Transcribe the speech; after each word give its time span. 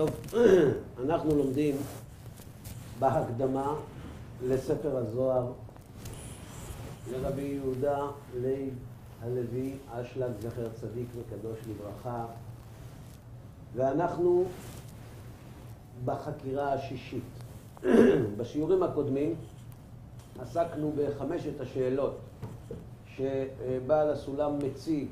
טוב, 0.00 0.10
אנחנו 1.04 1.34
לומדים 1.36 1.76
בהקדמה 2.98 3.74
לספר 4.46 4.96
הזוהר 4.96 5.52
לרבי 7.12 7.42
יהודה 7.42 8.06
לייב 8.40 8.74
הלוי 9.22 9.76
אשלג, 9.90 10.32
זכר 10.40 10.68
צדיק 10.80 11.06
וקדוש 11.16 11.58
לברכה, 11.68 12.26
ואנחנו 13.76 14.44
בחקירה 16.04 16.72
השישית. 16.72 17.22
בשיעורים 18.36 18.82
הקודמים 18.82 19.34
עסקנו 20.38 20.92
בחמשת 20.96 21.60
השאלות 21.60 22.18
שבעל 23.16 24.10
הסולם 24.10 24.58
מציג 24.58 25.08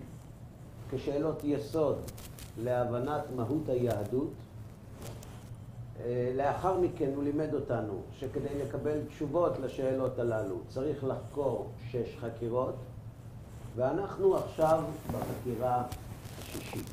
כשאלות 0.91 1.45
יסוד 1.45 1.97
להבנת 2.63 3.23
מהות 3.37 3.69
היהדות. 3.69 4.31
לאחר 6.37 6.81
מכן 6.81 7.11
הוא 7.15 7.25
לימד 7.25 7.55
אותנו 7.55 8.03
שכדי 8.19 8.59
לקבל 8.65 9.05
תשובות 9.09 9.59
לשאלות 9.59 10.19
הללו 10.19 10.57
צריך 10.69 11.05
לחקור 11.05 11.71
שש 11.91 12.17
חקירות, 12.21 12.75
ואנחנו 13.77 14.37
עכשיו 14.37 14.85
בחקירה 15.13 15.85
השישית. 16.39 16.87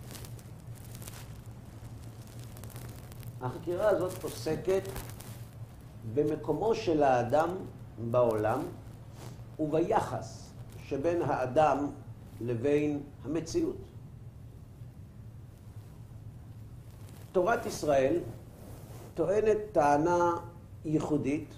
החקירה 3.42 3.90
הזאת 3.90 4.24
עוסקת 4.24 4.84
במקומו 6.14 6.76
של 6.76 7.04
האדם 7.04 7.50
בעולם 8.12 8.62
וביחס 9.60 10.50
שבין 10.88 11.22
האדם 11.22 11.88
לבין 12.42 13.04
המציאות. 13.26 13.76
תורת 17.32 17.66
ישראל 17.66 18.20
טוענת 19.16 19.58
טענה 19.72 20.32
ייחודית, 20.86 21.54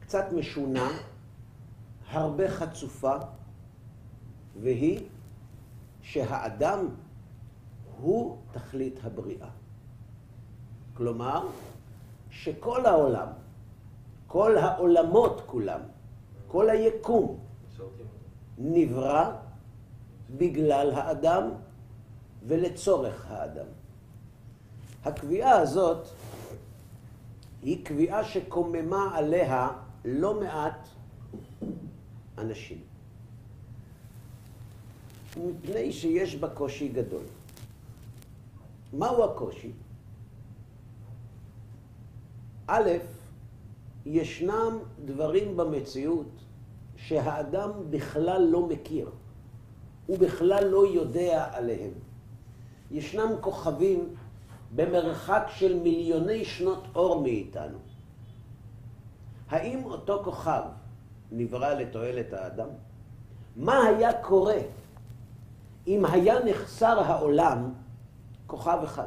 קצת 0.00 0.24
משונה, 0.32 0.88
הרבה 2.08 2.50
חצופה, 2.50 3.16
והיא 4.60 5.00
שהאדם 6.02 6.88
הוא 8.00 8.36
תכלית 8.52 9.04
הבריאה. 9.04 9.48
כלומר, 10.94 11.48
שכל 12.30 12.86
העולם, 12.86 13.28
כל 14.26 14.58
העולמות 14.58 15.42
כולם, 15.46 15.80
כל 16.46 16.70
היקום, 16.70 17.38
נברא 18.58 19.32
בגלל 20.30 20.90
האדם 20.94 21.50
ולצורך 22.46 23.30
האדם. 23.30 23.75
הקביעה 25.06 25.58
הזאת 25.58 26.06
היא 27.62 27.84
קביעה 27.84 28.24
שקוממה 28.24 29.16
עליה 29.16 29.68
לא 30.04 30.40
מעט 30.40 30.88
אנשים. 32.38 32.78
מפני 35.36 35.92
שיש 35.92 36.36
בה 36.36 36.48
קושי 36.48 36.88
גדול. 36.88 37.22
מהו 38.92 39.24
הקושי? 39.24 39.72
א', 42.66 42.90
ישנם 44.06 44.78
דברים 45.04 45.56
במציאות 45.56 46.30
שהאדם 46.96 47.70
בכלל 47.90 48.42
לא 48.50 48.66
מכיר, 48.66 49.10
הוא 50.06 50.18
בכלל 50.18 50.64
לא 50.64 50.86
יודע 50.86 51.48
עליהם. 51.52 51.90
ישנם 52.90 53.28
כוכבים 53.40 54.14
במרחק 54.76 55.42
של 55.48 55.78
מיליוני 55.78 56.44
שנות 56.44 56.84
אור 56.94 57.22
מאיתנו. 57.22 57.78
האם 59.48 59.84
אותו 59.84 60.20
כוכב 60.24 60.62
נברא 61.32 61.74
לתועלת 61.74 62.32
האדם? 62.32 62.68
מה 63.56 63.82
היה 63.82 64.22
קורה 64.22 64.58
אם 65.86 66.04
היה 66.04 66.44
נחסר 66.44 67.00
העולם 67.00 67.72
כוכב 68.46 68.78
אחד? 68.84 69.06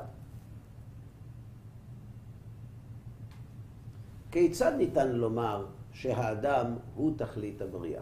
כיצד 4.31 4.71
ניתן 4.77 5.11
לומר 5.11 5.65
שהאדם 5.93 6.75
הוא 6.95 7.13
תכלית 7.17 7.61
הבריאה? 7.61 8.01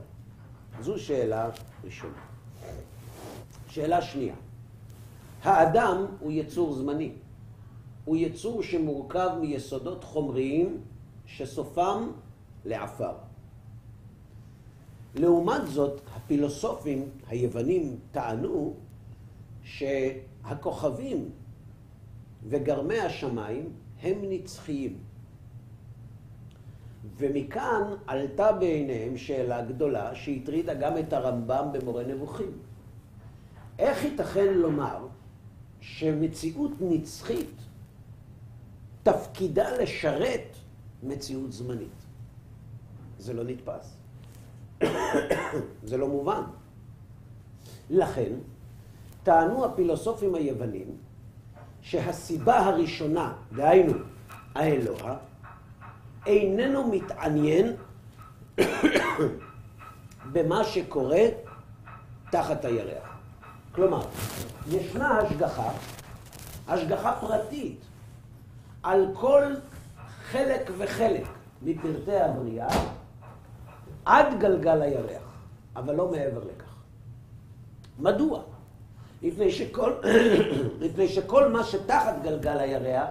זו 0.81 0.99
שאלה 0.99 1.49
ראשונה. 1.83 2.21
שאלה 3.67 4.01
שנייה, 4.01 4.35
האדם 5.43 6.05
הוא 6.19 6.31
יצור 6.31 6.73
זמני. 6.73 7.11
הוא 8.07 8.17
יצור 8.17 8.63
שמורכב 8.63 9.29
מיסודות 9.41 10.03
חומריים 10.03 10.81
שסופם 11.25 12.11
לעפר. 12.65 13.11
לעומת 15.15 15.67
זאת, 15.67 16.01
הפילוסופים 16.15 17.09
היוונים 17.27 17.99
טענו 18.11 18.73
שהכוכבים 19.63 21.29
וגרמי 22.43 22.99
השמיים 22.99 23.69
הם 24.01 24.17
נצחיים. 24.29 24.97
ומכאן 27.17 27.83
עלתה 28.07 28.51
בעיניהם 28.51 29.17
שאלה 29.17 29.61
גדולה 29.61 30.15
שהטרידה 30.15 30.73
גם 30.73 30.97
את 30.97 31.13
הרמב"ם 31.13 31.67
במורה 31.73 32.03
נבוכים. 32.03 32.51
איך 33.79 34.03
ייתכן 34.03 34.53
לומר 34.53 35.07
שמציאות 35.81 36.71
נצחית 36.79 37.66
תפקידה 39.07 39.69
לשרת 39.77 40.55
מציאות 41.03 41.51
זמנית? 41.51 42.05
זה 43.19 43.33
לא 43.33 43.43
נתפס. 43.43 43.97
זה 45.89 45.97
לא 45.97 46.07
מובן. 46.07 46.41
לכן, 47.89 48.31
טענו 49.23 49.65
הפילוסופים 49.65 50.35
היוונים 50.35 50.97
שהסיבה 51.81 52.59
הראשונה, 52.59 53.33
דהיינו 53.55 53.93
האלוה, 54.55 55.17
איננו 56.25 56.87
מתעניין 56.91 57.75
במה 60.33 60.63
שקורה 60.63 61.23
תחת 62.31 62.65
הירח. 62.65 63.07
כלומר, 63.71 64.05
ישנה 64.69 65.17
השגחה, 65.19 65.71
השגחה 66.67 67.17
פרטית, 67.21 67.79
על 68.87 69.07
כל 69.13 69.43
חלק 70.31 70.71
וחלק 70.77 71.23
מפרטי 71.61 72.15
הבריאה 72.15 72.67
עד 74.05 74.39
גלגל 74.39 74.81
הירח, 74.81 75.23
אבל 75.75 75.95
לא 75.95 76.11
מעבר 76.11 76.39
לכך. 76.39 76.75
מדוע? 77.99 78.41
מפני 79.21 79.51
שכל, 79.51 79.93
מפני 80.81 81.07
שכל 81.07 81.51
מה 81.51 81.63
שתחת 81.63 82.13
גלגל 82.23 82.59
הירח 82.59 83.09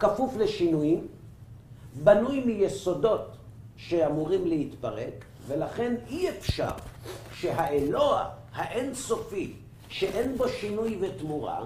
כפוף 0.00 0.36
לשינויים, 0.36 1.06
בנוי 2.04 2.44
מיסודות 2.44 3.36
שאמורים 3.76 4.46
להתפרק, 4.46 5.24
ולכן 5.46 5.94
אי 6.08 6.30
אפשר 6.30 6.70
שהאלוה 7.32 8.28
האינסופי, 8.52 9.52
שאין 9.88 10.36
בו 10.36 10.48
שינוי 10.48 10.98
ותמורה, 11.00 11.64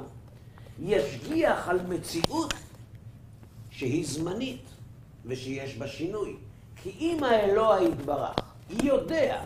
ישגיח 0.81 1.69
על 1.69 1.81
מציאות 1.89 2.55
שהיא 3.71 4.07
זמנית 4.07 4.63
ושיש 5.25 5.77
בה 5.77 5.89
שינוי. 5.89 6.37
כי 6.77 6.91
אם 7.01 7.25
האלוה 7.25 7.83
יתברך 7.83 8.35
יודע 8.71 9.43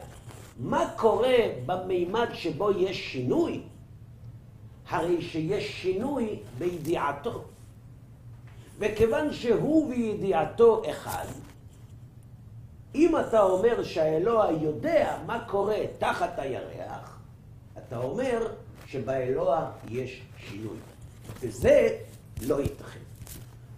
מה 0.58 0.90
קורה 0.96 1.36
במימד 1.66 2.28
שבו 2.32 2.70
יש 2.70 3.12
שינוי, 3.12 3.62
הרי 4.88 5.22
שיש 5.22 5.82
שינוי 5.82 6.38
בידיעתו. 6.58 7.44
וכיוון 8.78 9.32
שהוא 9.32 9.88
וידיעתו 9.88 10.82
אחד, 10.90 11.26
אם 12.94 13.16
אתה 13.20 13.42
אומר 13.42 13.84
שהאלוה 13.84 14.50
יודע 14.50 15.18
מה 15.26 15.44
קורה 15.48 15.78
תחת 15.98 16.38
הירח, 16.38 17.18
אתה 17.78 17.96
אומר 17.96 18.46
שבאלוה 18.86 19.70
יש 19.90 20.22
שינוי. 20.48 20.76
וזה 21.40 21.98
לא 22.46 22.60
ייתכן. 22.60 23.00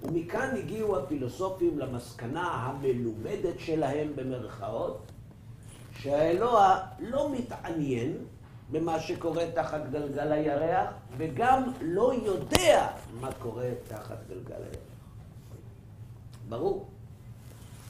ומכאן 0.03 0.57
הגיעו 0.59 0.99
הפילוסופים 0.99 1.79
למסקנה 1.79 2.49
המלומדת 2.49 3.59
שלהם 3.59 4.13
במרכאות, 4.17 4.99
שהאלוה 5.99 6.81
לא 7.01 7.33
מתעניין 7.33 8.17
במה 8.71 9.01
שקורה 9.01 9.45
תחת 9.55 9.81
גלגל 9.91 10.33
הירח, 10.33 10.91
וגם 11.17 11.63
לא 11.81 12.13
יודע 12.15 12.89
מה 13.21 13.33
קורה 13.33 13.69
תחת 13.89 14.19
גלגל 14.29 14.55
הירח. 14.55 14.87
ברור. 16.49 16.87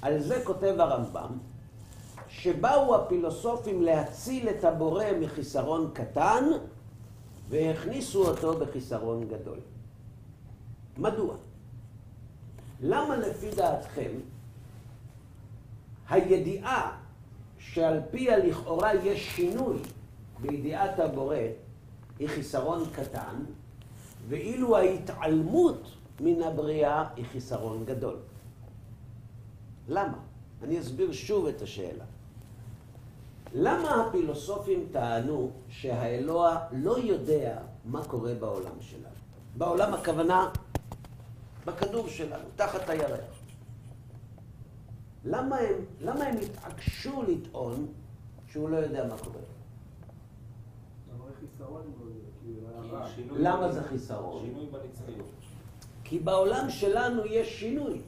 על 0.03 0.21
זה 0.21 0.41
כותב 0.45 0.75
הרמב"ם, 0.79 1.39
שבאו 2.29 2.97
הפילוסופים 2.97 3.83
להציל 3.83 4.49
את 4.49 4.65
הבורא 4.65 5.05
מחיסרון 5.21 5.91
קטן, 5.93 6.45
והכניסו 7.49 8.29
אותו 8.29 8.59
בחיסרון 8.59 9.29
גדול. 9.29 9.59
מדוע? 10.99 11.37
למה 12.81 13.17
לפי 13.17 13.51
דעתכם 13.51 14.11
הידיעה 16.09 16.99
שעל 17.59 18.01
פיה 18.11 18.39
לכאורה 18.39 18.95
יש 18.95 19.37
שינוי 19.37 19.79
בידיעת 20.41 20.99
הבורא 20.99 21.37
היא 22.19 22.29
חיסרון 22.29 22.85
קטן, 22.93 23.37
ואילו 24.29 24.77
ההתעלמות 24.77 25.91
מן 26.21 26.43
הבריאה 26.43 27.05
היא 27.17 27.25
חיסרון 27.33 27.85
גדול. 27.85 28.17
למה? 29.89 30.19
אני 30.63 30.81
אסביר 30.81 31.13
שוב 31.13 31.47
את 31.47 31.63
השאלה. 31.63 32.05
למה 33.55 34.07
הפילוסופים 34.07 34.89
טענו 34.93 35.51
שהאלוה 35.69 36.67
לא 36.73 36.99
יודע 36.99 37.59
מה 37.85 38.05
קורה 38.05 38.35
בעולם 38.35 38.81
שלנו? 38.81 39.17
בעולם 39.57 39.95
הכוונה 39.95 40.51
בכדור 41.67 42.09
שלנו, 42.09 42.45
תחת 42.57 42.89
הירח. 42.89 43.21
למה 45.25 45.57
הם, 45.57 45.75
למה 46.01 46.25
הם 46.25 46.37
התעקשו 46.37 47.23
לטעון 47.23 47.87
שהוא 48.47 48.69
לא 48.71 48.77
יודע 48.77 49.07
מה 49.07 49.19
קורה? 49.19 49.41
למה 53.31 53.73
זה 53.73 53.83
חיסרון? 53.83 54.43
שינוי 54.45 54.67
בנצחיות. 54.67 55.27
כי 56.05 56.19
בעולם 56.19 56.71
שלנו 56.71 57.27
יש 57.27 57.61
שינוי. 57.61 58.01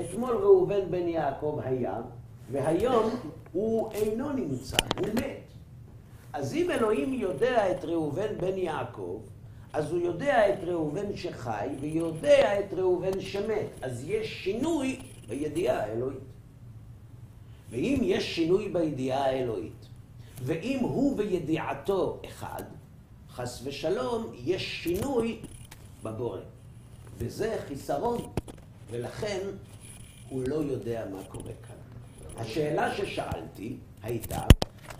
אתמול 0.00 0.36
ראובן 0.36 0.90
בן 0.90 1.08
יעקב 1.08 1.60
היה, 1.64 2.00
והיום 2.50 3.10
הוא 3.52 3.92
אינו 3.92 4.32
נמצא, 4.32 4.76
הוא 4.98 5.08
מת. 5.14 5.40
אז 6.32 6.54
אם 6.54 6.70
אלוהים 6.70 7.12
יודע 7.12 7.70
את 7.70 7.84
ראובן 7.84 8.38
בן 8.40 8.58
יעקב, 8.58 9.20
אז 9.72 9.92
הוא 9.92 10.00
יודע 10.00 10.54
את 10.54 10.58
ראובן 10.64 11.16
שחי, 11.16 11.68
ויודע 11.80 12.60
את 12.60 12.74
ראובן 12.74 13.20
שמת. 13.20 13.66
אז 13.82 14.04
יש 14.06 14.44
שינוי 14.44 15.00
בידיעה 15.28 15.82
האלוהית. 15.82 16.20
ואם 17.70 18.00
יש 18.02 18.34
שינוי 18.36 18.68
בידיעה 18.68 19.24
האלוהית, 19.24 19.86
ואם 20.42 20.78
הוא 20.80 21.14
וידיעתו 21.18 22.20
אחד, 22.24 22.62
חס 23.30 23.60
ושלום, 23.64 24.32
יש 24.34 24.82
שינוי 24.82 25.40
בבורא. 26.02 26.38
וזה 27.18 27.56
חיסרון, 27.68 28.18
ולכן 28.90 29.40
הוא 30.28 30.42
לא 30.46 30.54
יודע 30.54 31.04
מה 31.12 31.24
קורה 31.24 31.52
כאן. 31.68 31.75
השאלה 32.38 32.94
ששאלתי 32.94 33.76
הייתה, 34.02 34.42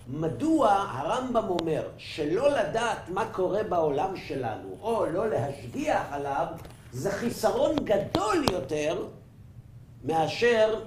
מדוע 0.08 0.70
הרמב"ם 0.72 1.48
אומר 1.48 1.88
שלא 1.98 2.48
לדעת 2.48 3.08
מה 3.08 3.32
קורה 3.32 3.62
בעולם 3.62 4.16
שלנו, 4.16 4.76
או 4.80 5.06
לא 5.06 5.28
להשגיח 5.28 6.02
עליו, 6.10 6.46
זה 6.92 7.10
חיסרון 7.10 7.76
גדול 7.84 8.44
יותר 8.52 9.06
מאשר 10.04 10.84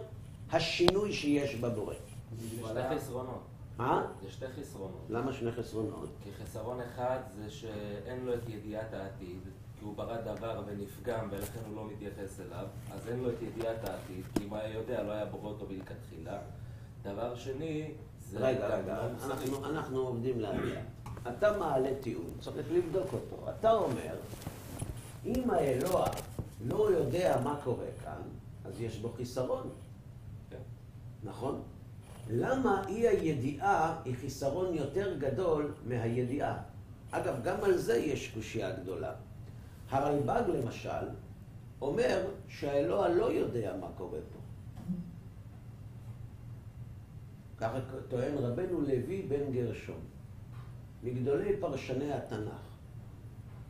השינוי 0.51 1.13
שיש 1.13 1.55
בבורא. 1.55 1.93
זה 2.39 2.47
שתי 2.57 2.95
חסרונות. 2.95 3.41
מה? 3.77 4.05
זה 4.21 4.31
שתי 4.31 4.45
חסרונות. 4.59 5.05
למה 5.09 5.33
שני 5.33 5.51
חסרונות? 5.51 6.09
כי 6.23 6.29
חסרון 6.43 6.79
אחד 6.81 7.19
זה 7.37 7.49
שאין 7.49 8.25
לו 8.25 8.33
את 8.33 8.49
ידיעת 8.49 8.93
העתיד, 8.93 9.39
כי 9.79 9.85
הוא 9.85 9.95
ברא 9.95 10.21
דבר 10.21 10.63
ונפגם 10.67 11.27
ולכן 11.31 11.59
הוא 11.67 11.75
לא 11.75 11.87
מתייחס 11.91 12.39
אליו, 12.39 12.65
אז 12.91 13.07
אין 13.07 13.19
לו 13.19 13.29
את 13.29 13.41
ידיעת 13.41 13.89
העתיד, 13.89 14.25
כי 14.35 14.43
אם 14.43 14.53
היה 14.53 14.73
יודע 14.73 15.03
לא 15.03 15.11
היה 15.11 15.25
בורא 15.25 15.49
אותו 15.49 15.65
מלכתחילה. 15.69 16.37
דבר 17.03 17.35
שני, 17.35 17.91
זה 18.19 18.39
רגע, 18.39 18.67
רגע. 18.67 19.07
אנחנו, 19.25 19.65
אנחנו 19.65 19.99
עובדים 19.99 20.39
להגיע. 20.39 20.81
אתה 21.27 21.57
מעלה 21.57 21.89
טיעון, 22.01 22.31
צריך 22.39 22.67
לבדוק 22.71 23.13
אותו. 23.13 23.49
אתה 23.59 23.71
אומר, 23.71 24.15
אם 25.25 25.49
האלוה 25.49 26.07
לא 26.67 26.91
יודע 26.91 27.41
מה 27.43 27.59
קורה 27.63 27.85
כאן, 28.03 28.21
אז 28.65 28.81
יש 28.81 28.97
בו 28.97 29.09
חיסרון, 29.17 29.69
כן. 30.49 30.57
נכון? 31.23 31.61
למה 32.29 32.83
אי 32.87 33.07
הידיעה 33.07 34.01
היא 34.05 34.15
חיסרון 34.15 34.73
יותר 34.73 35.17
גדול 35.17 35.73
מהידיעה? 35.85 36.57
אגב, 37.11 37.43
גם 37.43 37.63
על 37.63 37.77
זה 37.77 37.97
יש 37.97 38.31
קושייה 38.33 38.71
גדולה. 38.71 39.13
הרלב"ג 39.89 40.44
למשל 40.47 41.09
אומר 41.81 42.27
שהאלוה 42.47 43.09
לא 43.09 43.31
יודע 43.31 43.74
מה 43.80 43.88
קורה 43.97 44.19
פה. 44.33 44.39
ככה 47.57 47.80
טוען 48.07 48.38
רבנו 48.38 48.81
לוי 48.81 49.21
בן 49.21 49.51
גרשום, 49.51 50.00
מגדולי 51.03 51.57
פרשני 51.59 52.13
התנ"ך. 52.13 52.69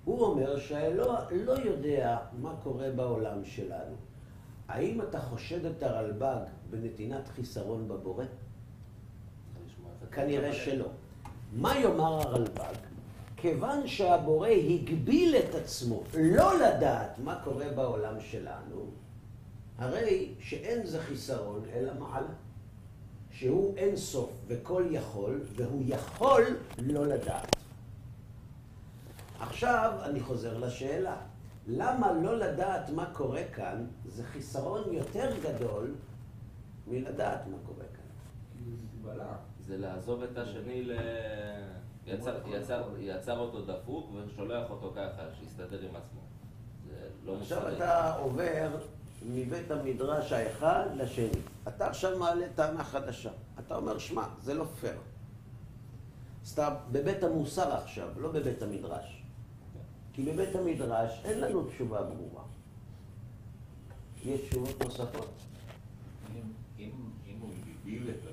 הוא 0.06 0.22
אומר 0.26 0.60
שהאלוה 0.60 1.26
לא 1.32 1.52
יודע 1.52 2.18
מה 2.42 2.56
קורה 2.64 2.92
בעולם 2.96 3.46
שלנו. 3.46 3.96
האם 4.68 5.02
אתה 5.02 5.22
חושד 5.22 5.66
את 5.66 5.84
הרלב"ג 5.84 6.42
בנתינת 6.70 7.28
חיסרון 7.28 7.88
בבורא? 7.88 8.26
כנראה 10.12 10.54
שלא. 10.54 10.88
מה 11.54 11.80
יאמר 11.80 12.14
הרלב"ג? 12.14 12.89
כיוון 13.42 13.88
שהבורא 13.88 14.48
הגביל 14.48 15.36
את 15.36 15.56
עצמו 15.56 16.04
לא 16.18 16.60
לדעת 16.60 17.20
מה 17.20 17.42
קורה 17.44 17.70
בעולם 17.76 18.20
שלנו, 18.20 18.86
הרי 19.78 20.34
שאין 20.40 20.86
זה 20.86 21.00
חיסרון 21.00 21.62
אלא 21.74 21.94
מעלה. 22.00 22.34
שהוא 23.40 23.78
אין 23.78 23.96
סוף 23.96 24.32
וכל 24.48 24.86
יכול, 24.92 25.42
והוא 25.56 25.84
יכול 25.86 26.44
לא 26.78 27.06
לדעת. 27.08 27.56
עכשיו 29.40 30.00
אני 30.04 30.20
חוזר 30.20 30.58
לשאלה, 30.58 31.18
למה 31.68 32.14
לא 32.14 32.38
לדעת 32.38 32.90
מה 32.90 33.06
קורה 33.14 33.44
כאן 33.56 33.86
זה 34.06 34.24
חיסרון 34.24 34.94
יותר 34.94 35.30
גדול 35.44 35.96
מלדעת 36.88 37.48
מה 37.48 37.58
קורה 37.66 37.86
כאן? 37.96 38.04
זה 39.68 39.78
לעזוב 39.78 40.24
את 40.24 40.38
השני 40.38 40.84
ל... 40.84 41.00
יצר, 42.14 42.36
יצר, 42.48 42.84
יצר 43.00 43.40
אותו 43.40 43.62
דפוק 43.62 44.12
ושולח 44.14 44.70
אותו 44.70 44.94
ככה, 44.96 45.24
שיסתדר 45.40 45.80
עם 45.82 45.96
עצמו. 45.96 46.20
לא 47.26 47.38
עכשיו 47.42 47.60
מוסרי. 47.60 47.76
אתה 47.76 48.14
עובר 48.14 48.70
מבית 49.26 49.72
המדרש 49.72 50.32
האחד 50.32 50.86
לשני. 50.96 51.42
אתה 51.68 51.88
עכשיו 51.88 52.20
מעלה 52.20 52.46
טענה 52.56 52.84
חדשה. 52.84 53.32
אתה 53.60 53.76
אומר, 53.76 53.98
שמע, 53.98 54.24
זה 54.44 54.54
לא 54.54 54.66
פייר. 54.80 54.98
אז 56.44 56.52
אתה 56.52 56.76
בבית 56.92 57.24
המוסר 57.24 57.74
עכשיו, 57.74 58.08
לא 58.18 58.32
בבית 58.32 58.62
המדרש. 58.62 59.24
כי 60.14 60.22
בבית 60.22 60.56
המדרש 60.56 61.22
אין 61.24 61.40
לנו 61.40 61.64
תשובה 61.64 62.02
ברורה. 62.02 62.44
יש 64.26 64.42
תשובות 64.42 64.84
נוספות. 64.84 65.32
אם, 66.80 66.90
הוא 67.40 67.50
הגביל 67.52 68.10
את 68.10 68.29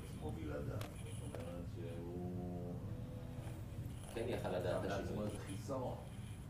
כן 4.17 4.23
יכל 4.27 4.49
לדעת 4.49 4.85
את 4.85 4.91
השינוי. 4.91 5.27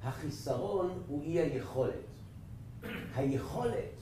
החיסרון 0.03 1.03
הוא 1.07 1.23
אי 1.23 1.39
היכולת. 1.39 1.93
היכולת 3.15 3.97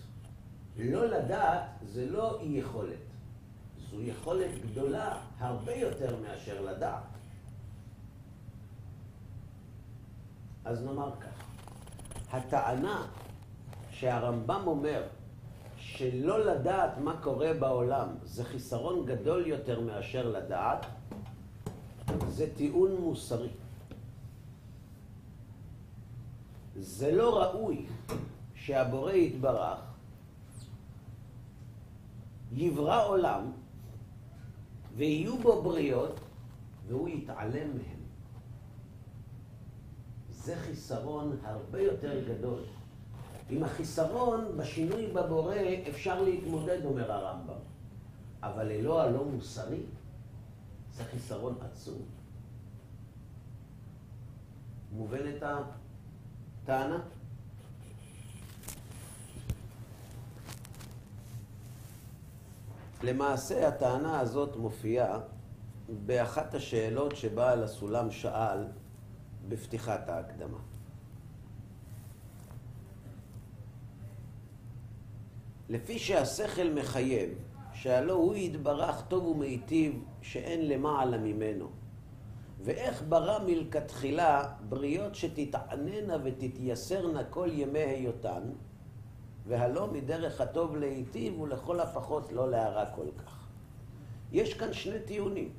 לא 0.78 1.06
לדעת 1.06 1.64
זה 1.82 2.06
לא 2.10 2.40
אי 2.42 2.48
יכולת. 2.48 3.00
זו 3.90 4.02
יכולת 4.02 4.52
גדולה 4.66 5.18
הרבה 5.38 5.76
יותר 5.76 6.16
מאשר 6.22 6.62
לדעת. 6.62 7.04
אז 10.66 10.84
נאמר 10.84 11.12
כך, 11.20 11.44
הטענה 12.32 13.08
שהרמב"ם 13.90 14.62
אומר 14.66 15.04
שלא 15.78 16.46
לדעת 16.46 16.98
מה 16.98 17.22
קורה 17.22 17.54
בעולם 17.60 18.08
זה 18.24 18.44
חיסרון 18.44 19.06
גדול 19.06 19.48
יותר 19.48 19.80
מאשר 19.80 20.30
לדעת, 20.30 20.86
זה 22.30 22.48
טיעון 22.56 22.96
מוסרי. 22.96 23.50
זה 26.76 27.12
לא 27.12 27.42
ראוי 27.42 27.86
שהבורא 28.56 29.12
יתברך 29.12 29.80
יברא 32.52 33.08
עולם 33.08 33.52
ויהיו 34.96 35.38
בו 35.38 35.62
בריות 35.62 36.20
והוא 36.88 37.10
יתעלם 37.10 37.70
מהם. 37.70 38.00
זה 40.32 40.56
חיסרון 40.56 41.38
הרבה 41.44 41.82
יותר 41.82 42.22
גדול. 42.28 42.60
עם 43.50 43.64
החיסרון 43.64 44.58
בשינוי 44.58 45.08
בבורא 45.08 45.56
אפשר 45.90 46.24
להתמודד, 46.24 46.86
אומר 46.86 47.12
הרמב"ם. 47.12 47.60
אבל 48.44 48.72
אלוה 48.72 49.10
לא 49.10 49.26
מוסרי, 49.26 49.84
זה 50.96 51.04
חיסרון 51.04 51.58
עצום. 51.62 52.02
מובנת 54.92 55.44
הטענה? 56.64 57.00
למעשה 63.04 63.68
הטענה 63.68 64.20
הזאת 64.20 64.56
מופיעה 64.56 65.20
באחת 66.06 66.54
השאלות 66.54 67.16
שבעל 67.16 67.64
הסולם 67.64 68.12
שאל 68.12 68.66
בפתיחת 69.48 70.10
ההקדמה. 70.10 70.60
לפי 75.70 76.00
שהשכל 76.00 76.70
מחייב, 76.76 77.30
שהלא 77.86 78.14
הוא 78.14 78.36
יתברך 78.36 79.02
טוב 79.08 79.26
ומיטיב 79.26 80.04
שאין 80.22 80.70
למעלה 80.70 81.18
ממנו. 81.18 81.70
ואיך 82.64 83.04
ברא 83.10 83.40
מלכתחילה 83.46 84.54
בריות 84.70 85.16
שתתעננה 85.16 86.18
ותתייסרנה 86.24 87.24
כל 87.24 87.50
ימי 87.52 87.80
היותן, 87.80 88.44
והלא 89.48 89.88
מדרך 89.88 90.42
הטוב 90.42 90.76
להיטיב 90.76 91.40
ולכל 91.40 91.80
הפחות 91.80 92.32
לא 92.32 92.52
להרע 92.52 92.86
כל 92.86 93.08
כך. 93.18 93.48
יש 94.32 94.54
כאן 94.54 94.74
שני 94.74 95.00
טיעונים. 95.06 95.50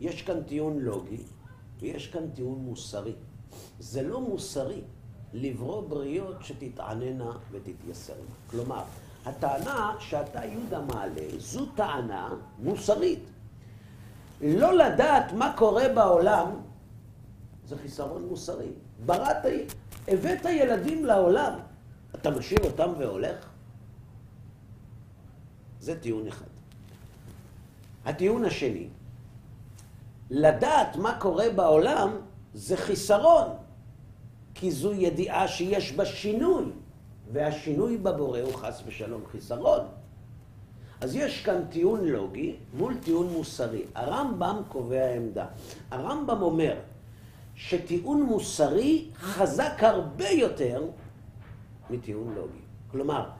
יש 0.00 0.22
כאן 0.22 0.42
טיעון 0.42 0.78
לוגי 0.78 1.22
ויש 1.78 2.06
כאן 2.08 2.30
טיעון 2.30 2.58
מוסרי. 2.58 3.14
זה 3.78 4.02
לא 4.02 4.20
מוסרי 4.20 4.80
לברוא 5.32 5.88
בריות 5.88 6.36
שתתעננה 6.40 7.32
ותתייסרנה. 7.50 8.34
כלומר, 8.50 8.82
הטענה 9.26 9.94
שאתה 9.98 10.44
יהודה 10.44 10.80
מעלה 10.80 11.38
זו 11.38 11.66
טענה 11.66 12.34
מוסרית. 12.58 13.24
לא 14.40 14.72
לדעת 14.76 15.32
מה 15.32 15.54
קורה 15.56 15.88
בעולם 15.94 16.50
זה 17.64 17.76
חיסרון 17.78 18.24
מוסרי. 18.28 18.72
בראת, 19.06 19.44
הבאת 20.08 20.44
ילדים 20.44 21.04
לעולם, 21.04 21.58
אתה 22.14 22.30
משאיר 22.30 22.64
אותם 22.64 22.90
והולך? 22.98 23.48
זה 25.80 26.00
טיעון 26.00 26.26
אחד. 26.26 26.46
הטיעון 28.04 28.44
השני, 28.44 28.88
לדעת 30.30 30.96
מה 30.96 31.18
קורה 31.20 31.50
בעולם 31.50 32.10
זה 32.54 32.76
חיסרון, 32.76 33.48
כי 34.54 34.70
זו 34.70 34.92
ידיעה 34.92 35.48
שיש 35.48 35.92
בה 35.92 36.06
שינוי, 36.06 36.64
והשינוי 37.32 37.96
בבורא 37.96 38.40
הוא 38.40 38.54
חס 38.54 38.82
ושלום 38.86 39.22
חיסרון. 39.30 39.86
אז 41.00 41.16
יש 41.16 41.44
כאן 41.44 41.64
טיעון 41.70 42.04
לוגי 42.04 42.56
מול 42.74 42.94
טיעון 43.04 43.28
מוסרי. 43.32 43.82
הרמב"ם 43.94 44.62
קובע 44.68 45.14
עמדה. 45.14 45.46
הרמב"ם 45.90 46.42
אומר 46.42 46.76
שטיעון 47.54 48.22
מוסרי 48.22 49.08
חזק 49.14 49.72
הרבה 49.78 50.28
יותר 50.28 50.84
מטיעון 51.90 52.34
לוגי. 52.34 52.62
כלומר, 52.90 53.30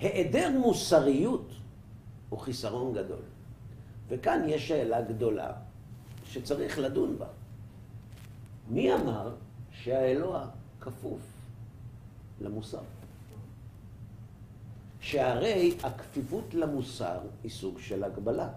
היעדר 0.00 0.50
מוסריות 0.58 1.48
הוא 2.28 2.38
חיסרון 2.38 2.94
גדול. 2.94 3.22
וכאן 4.08 4.42
יש 4.46 4.68
שאלה 4.68 5.00
גדולה 5.00 5.52
שצריך 6.24 6.78
לדון 6.78 7.18
בה. 7.18 7.26
מי 8.70 8.94
אמר 8.94 9.32
שהאלוה 9.70 10.46
כפוף 10.80 11.20
למוסר? 12.40 12.99
שהרי 15.00 15.74
הכפיפות 15.82 16.54
למוסר 16.54 17.18
היא 17.42 17.50
סוג 17.50 17.78
של 17.78 18.04
הגבלה. 18.04 18.48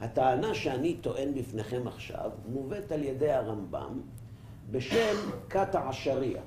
הטענה 0.00 0.54
שאני 0.54 0.96
טוען 1.00 1.34
בפניכם 1.34 1.86
עכשיו 1.86 2.30
מובאת 2.52 2.92
על 2.92 3.02
ידי 3.02 3.32
הרמב"ם 3.32 4.00
בשם 4.70 5.16
כת 5.50 5.74
העשריה. 5.74 6.42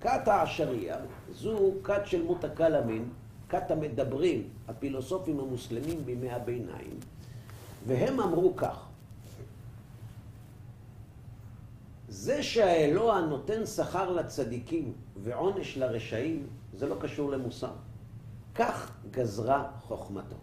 כת 0.00 0.28
העשריה 0.28 0.96
זו 1.32 1.72
כת 1.84 2.02
של 2.04 2.22
מותקלמין, 2.22 3.08
כת 3.48 3.70
המדברים, 3.70 4.48
הפילוסופים 4.68 5.40
המוסלמים 5.40 6.04
בימי 6.04 6.30
הביניים, 6.30 6.96
והם 7.86 8.20
אמרו 8.20 8.56
כך: 8.56 8.86
זה 12.08 12.42
שהאלוה 12.42 13.20
נותן 13.20 13.66
שכר 13.66 14.10
לצדיקים 14.10 14.92
ועונש 15.22 15.76
לרשעים, 15.76 16.46
זה 16.78 16.86
לא 16.86 16.94
קשור 17.00 17.30
למוסר. 17.30 17.72
כך 18.54 18.92
גזרה 19.10 19.64
חוכמתו. 19.80 20.36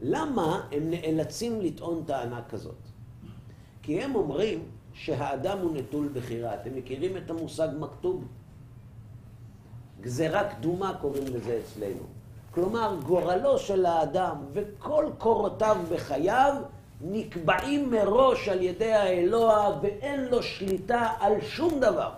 למה 0.00 0.68
הם 0.72 0.90
נאלצים 0.90 1.60
לטעון 1.60 2.04
טענה 2.06 2.42
כזאת? 2.48 2.78
כי 3.82 4.02
הם 4.02 4.14
אומרים 4.14 4.64
שהאדם 4.92 5.58
הוא 5.58 5.76
נטול 5.76 6.08
בחירה. 6.12 6.54
אתם 6.54 6.70
מכירים 6.76 7.16
את 7.16 7.30
המושג 7.30 7.68
מכתוב? 7.78 8.24
גזירה 10.00 10.44
קדומה 10.50 10.98
קוראים 11.00 11.26
לזה 11.26 11.60
אצלנו. 11.64 12.02
כלומר, 12.50 12.96
גורלו 13.06 13.58
של 13.58 13.86
האדם 13.86 14.36
וכל 14.52 15.06
קורותיו 15.18 15.76
בחייו 15.92 16.54
נקבעים 17.00 17.90
מראש 17.90 18.48
על 18.48 18.62
ידי 18.62 18.92
האלוה 18.92 19.78
ואין 19.82 20.24
לו 20.24 20.42
שליטה 20.42 21.12
על 21.20 21.40
שום 21.40 21.80
דבר. 21.80 22.10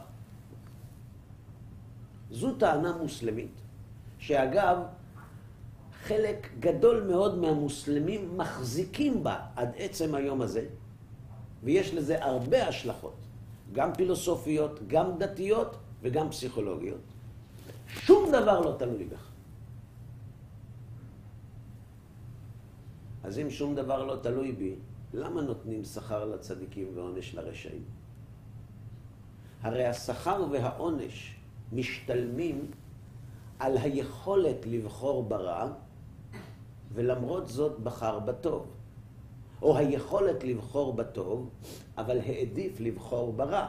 זו 2.32 2.54
טענה 2.54 2.96
מוסלמית, 2.96 3.52
שאגב, 4.18 4.76
חלק 6.02 6.50
גדול 6.60 7.02
מאוד 7.02 7.38
מהמוסלמים 7.38 8.36
מחזיקים 8.36 9.24
בה 9.24 9.36
עד 9.56 9.70
עצם 9.76 10.14
היום 10.14 10.42
הזה, 10.42 10.66
ויש 11.62 11.94
לזה 11.94 12.24
הרבה 12.24 12.68
השלכות, 12.68 13.16
גם 13.72 13.94
פילוסופיות, 13.94 14.80
גם 14.86 15.18
דתיות 15.18 15.76
וגם 16.02 16.30
פסיכולוגיות. 16.30 17.00
שום 17.88 18.32
דבר 18.32 18.60
לא 18.60 18.76
תלוי 18.78 19.04
בך. 19.04 19.28
אז 23.24 23.38
אם 23.38 23.50
שום 23.50 23.74
דבר 23.74 24.04
לא 24.04 24.16
תלוי 24.22 24.52
בי, 24.52 24.74
למה 25.14 25.42
נותנים 25.42 25.84
שכר 25.84 26.24
לצדיקים 26.24 26.88
ועונש 26.94 27.34
לרשעים? 27.34 27.84
הרי 29.62 29.86
השכר 29.86 30.44
והעונש 30.50 31.41
משתלמים 31.73 32.71
על 33.59 33.76
היכולת 33.76 34.67
לבחור 34.67 35.23
ברע, 35.23 35.69
ולמרות 36.93 37.49
זאת 37.49 37.81
בחר 37.81 38.19
בטוב. 38.19 38.67
או 39.62 39.76
היכולת 39.76 40.45
לבחור 40.45 40.93
בטוב, 40.93 41.50
אבל 41.99 42.19
העדיף 42.19 42.81
לבחור 42.81 43.33
ברע. 43.33 43.67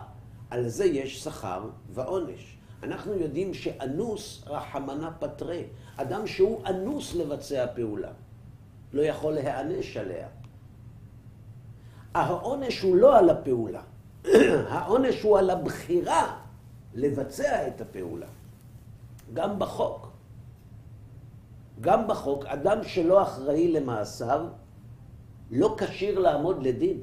על 0.50 0.68
זה 0.68 0.86
יש 0.86 1.24
שכר 1.24 1.70
ועונש. 1.90 2.58
אנחנו 2.84 3.14
יודעים 3.14 3.54
שאנוס 3.54 4.44
רחמנה 4.48 5.12
פטרי, 5.20 5.64
אדם 5.96 6.28
שהוא 6.28 6.66
אנוס 6.66 7.16
לבצע 7.16 7.66
פעולה, 7.76 8.12
לא 8.94 9.02
יכול 9.02 9.34
להיענש 9.34 9.98
עליה. 9.98 10.28
העונש 12.14 12.82
הוא 12.82 12.96
לא 12.96 13.18
על 13.18 13.30
הפעולה, 13.30 13.82
העונש 14.70 15.22
הוא 15.22 15.38
על 15.38 15.50
הבחירה 15.50 16.43
לבצע 16.96 17.68
את 17.68 17.82
הפעולה. 17.82 18.28
גם 19.34 19.60
בחוק. 19.60 20.12
גם 21.82 22.08
בחוק, 22.08 22.46
אדם 22.46 22.84
שלא 22.84 23.24
אחראי 23.24 23.72
למעשיו, 23.72 24.46
לא 25.52 25.76
כשיר 25.80 26.20
לעמוד 26.20 26.64
לדין. 26.64 27.00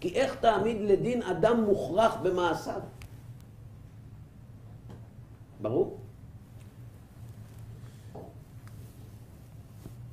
כי 0.00 0.14
איך 0.14 0.34
תעמיד 0.34 0.76
לדין 0.80 1.22
אדם 1.22 1.64
מוכרח 1.64 2.14
במעשיו? 2.22 2.80
ברור? 5.62 5.98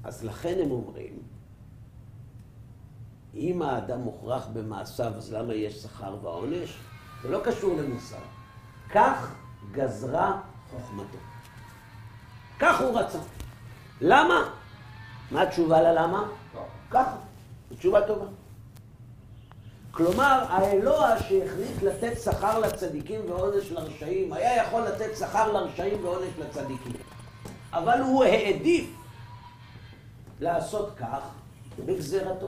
אז 0.03 0.23
לכן 0.23 0.57
הם 0.63 0.71
אומרים, 0.71 1.19
אם 3.35 3.61
האדם 3.61 4.01
מוכרח 4.01 4.47
במעשיו, 4.53 5.13
אז 5.15 5.33
למה 5.33 5.53
יש 5.53 5.83
שכר 5.83 6.17
ועונש? 6.21 6.90
זה 7.23 7.29
לא 7.29 7.39
קשור 7.43 7.77
למוסר. 7.77 8.17
כך 8.89 9.31
גזרה 9.71 10.39
חוכמתו. 10.71 11.17
כך 12.59 12.81
הוא 12.81 12.99
רצה. 12.99 13.19
למה? 14.01 14.49
מה 15.31 15.41
התשובה 15.41 15.81
ללמה? 15.81 16.27
ככה. 16.91 17.15
תשובה 17.77 18.07
טובה. 18.07 18.25
כלומר, 19.91 20.45
האלוה 20.49 21.19
שהחליט 21.19 21.83
לתת 21.83 22.21
שכר 22.23 22.59
לצדיקים 22.59 23.21
ועונש 23.29 23.71
לרשעים, 23.71 24.33
היה 24.33 24.63
יכול 24.63 24.81
לתת 24.81 25.17
שכר 25.17 25.51
לרשעים 25.51 26.05
ועונש 26.05 26.31
לצדיקים. 26.39 26.93
אבל 27.73 27.99
הוא 28.01 28.23
העדיף 28.23 28.89
לעשות 30.39 30.89
כך 30.97 31.19
בגזירתו. 31.85 32.47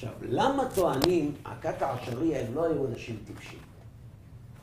עכשיו, 0.00 0.14
למה 0.22 0.64
טוענים, 0.74 1.34
הכת 1.44 1.82
העשריה 1.82 2.46
הם 2.46 2.54
לא 2.54 2.64
היו 2.64 2.86
אנשים 2.86 3.18
טיפשים? 3.26 3.58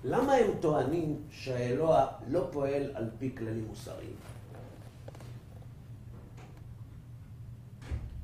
למה 0.04 0.34
הם 0.34 0.52
טוענים 0.60 1.22
שהאלוה 1.32 2.08
לא 2.30 2.48
פועל 2.52 2.92
על 2.94 3.10
פי 3.20 3.32
כללים 3.38 3.66
מוסריים? 3.68 4.16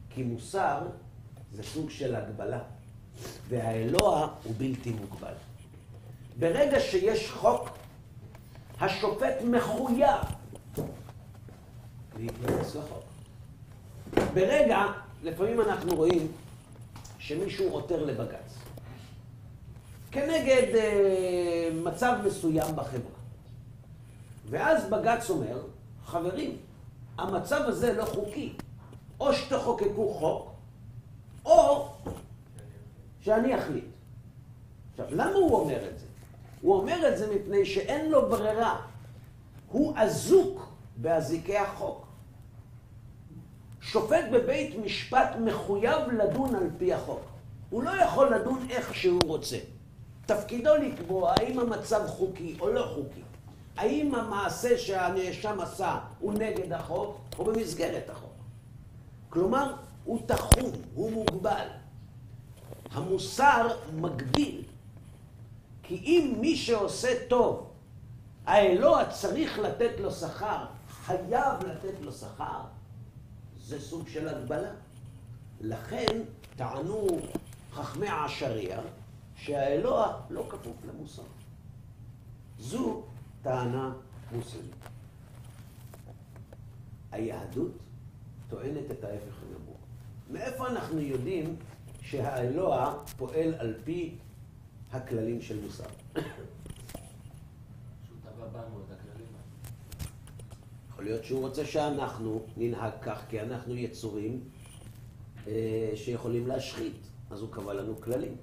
כי 0.09 0.23
מוסר 0.23 0.81
זה 1.53 1.63
סוג 1.63 1.89
של 1.89 2.15
הגבלה, 2.15 2.59
והאלוה 3.47 4.27
הוא 4.43 4.53
בלתי 4.57 4.91
מוגבל. 4.91 5.33
ברגע 6.39 6.79
שיש 6.79 7.31
חוק, 7.31 7.69
השופט 8.79 9.35
מחויב 9.51 10.21
להתייחס 12.19 12.75
לחוק. 12.75 13.03
ברגע, 14.33 14.81
לפעמים 15.23 15.61
אנחנו 15.61 15.95
רואים 15.95 16.27
שמישהו 17.23 17.69
עותר 17.69 18.05
לבג"ץ 18.05 18.57
כנגד 20.11 20.75
אה, 20.75 21.69
מצב 21.83 22.15
מסוים 22.25 22.75
בחברה. 22.75 23.19
ואז 24.49 24.89
בג"ץ 24.89 25.29
אומר, 25.29 25.61
חברים, 26.05 26.57
המצב 27.17 27.61
הזה 27.67 27.93
לא 27.93 28.05
חוקי. 28.05 28.53
או 29.19 29.33
שתחוקקו 29.33 30.13
חוק, 30.13 30.51
או 31.45 31.89
שאני 33.21 33.59
אחליט. 33.59 33.85
עכשיו, 34.91 35.05
למה 35.09 35.35
הוא 35.35 35.55
אומר 35.55 35.89
את 35.89 35.99
זה? 35.99 36.05
הוא 36.61 36.75
אומר 36.75 37.09
את 37.09 37.17
זה 37.17 37.35
מפני 37.35 37.65
שאין 37.65 38.11
לו 38.11 38.29
ברירה. 38.29 38.81
הוא 39.71 39.93
אזוק 39.97 40.67
באזיקי 40.97 41.57
החוק. 41.57 42.02
שופט 43.83 44.25
בבית 44.31 44.75
משפט 44.85 45.29
מחויב 45.39 46.11
לדון 46.17 46.55
על 46.55 46.69
פי 46.77 46.93
החוק. 46.93 47.21
הוא 47.69 47.83
לא 47.83 47.91
יכול 47.91 48.35
לדון 48.35 48.67
איך 48.69 48.95
שהוא 48.95 49.21
רוצה. 49.25 49.57
תפקידו 50.25 50.75
לקבוע 50.75 51.31
האם 51.31 51.59
המצב 51.59 52.07
חוקי 52.07 52.57
או 52.59 52.69
לא 52.69 52.91
חוקי. 52.95 53.21
האם 53.77 54.15
המעשה 54.15 54.77
שהנאשם 54.77 55.59
עשה 55.61 55.99
הוא 56.19 56.33
נגד 56.33 56.73
החוק 56.73 57.17
או 57.39 57.45
במסגרת 57.45 58.09
החוק. 58.09 58.33
כלומר, 59.29 59.73
הוא 60.03 60.19
תחום, 60.25 60.71
הוא 60.95 61.11
מוגבל. 61.11 61.67
המוסר 62.91 63.67
מגביל. 63.93 64.63
כי 65.83 65.95
אם 65.95 66.33
מי 66.39 66.55
שעושה 66.55 67.27
טוב, 67.27 67.69
האלוה 68.45 69.05
צריך 69.09 69.59
לתת 69.59 69.99
לו 69.99 70.11
שכר, 70.11 70.65
חייב 70.89 71.63
לתת 71.67 72.01
לו 72.01 72.11
שכר, 72.11 72.61
זה 73.65 73.81
סוג 73.81 74.07
של 74.07 74.27
הגבלה. 74.27 74.71
לכן 75.61 76.21
טענו 76.55 77.07
חכמי 77.71 78.07
העשריה 78.07 78.81
שהאלוה 79.35 80.21
לא 80.29 80.47
כפוף 80.49 80.77
למוסר. 80.87 81.23
זו 82.59 83.03
טענה 83.41 83.93
מוסלמית. 84.31 84.75
היהדות 87.11 87.71
טוענת 88.49 88.91
את 88.91 89.03
ההפך 89.03 89.33
הגמור. 89.43 89.77
מאיפה 90.31 90.67
אנחנו 90.67 90.99
יודעים 90.99 91.55
שהאלוה 92.01 93.03
פועל 93.17 93.53
על 93.53 93.75
פי 93.83 94.15
הכללים 94.91 95.41
של 95.41 95.61
מוסר? 95.65 95.83
שהוא 96.13 96.23
טבע 98.23 98.47
בנו 98.47 98.79
את 98.79 98.91
הכללים 98.91 99.27
האלה. 99.27 99.53
יכול 101.03 101.13
להיות 101.13 101.25
שהוא 101.25 101.41
רוצה 101.41 101.65
שאנחנו 101.65 102.45
ננהג 102.57 102.91
כך, 103.01 103.23
כי 103.29 103.41
אנחנו 103.41 103.75
יצורים 103.75 104.43
אה, 105.47 105.91
שיכולים 105.95 106.47
להשחית, 106.47 106.97
אז 107.29 107.41
הוא 107.41 107.49
קבע 107.51 107.73
לנו 107.73 108.01
כללים. 108.01 108.35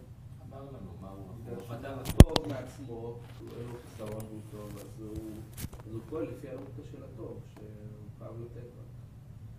אמר 0.48 0.62
לנו 0.62 0.90
מה 1.00 1.08
הוא 1.08 1.18
הוא 1.46 1.56
הוא 1.56 1.76
פתר 1.76 1.94
הטוב 2.00 2.48
מעצמו, 2.48 3.18
אין 3.40 3.66
לו 3.72 3.78
חיסרון 3.90 4.24
והוא 4.28 4.40
טוב, 4.50 4.78
אז 4.78 5.00
הוא 5.00 5.14
אז 5.86 5.92
הוא 5.92 6.00
פועל 6.08 6.24
לפי 6.24 6.48
הרמותו 6.48 6.82
של 6.92 7.02
הטוב, 7.04 7.40
שהוא 7.54 7.64
חייב 8.18 8.32
לתת 8.40 8.68
לו. 8.76 8.82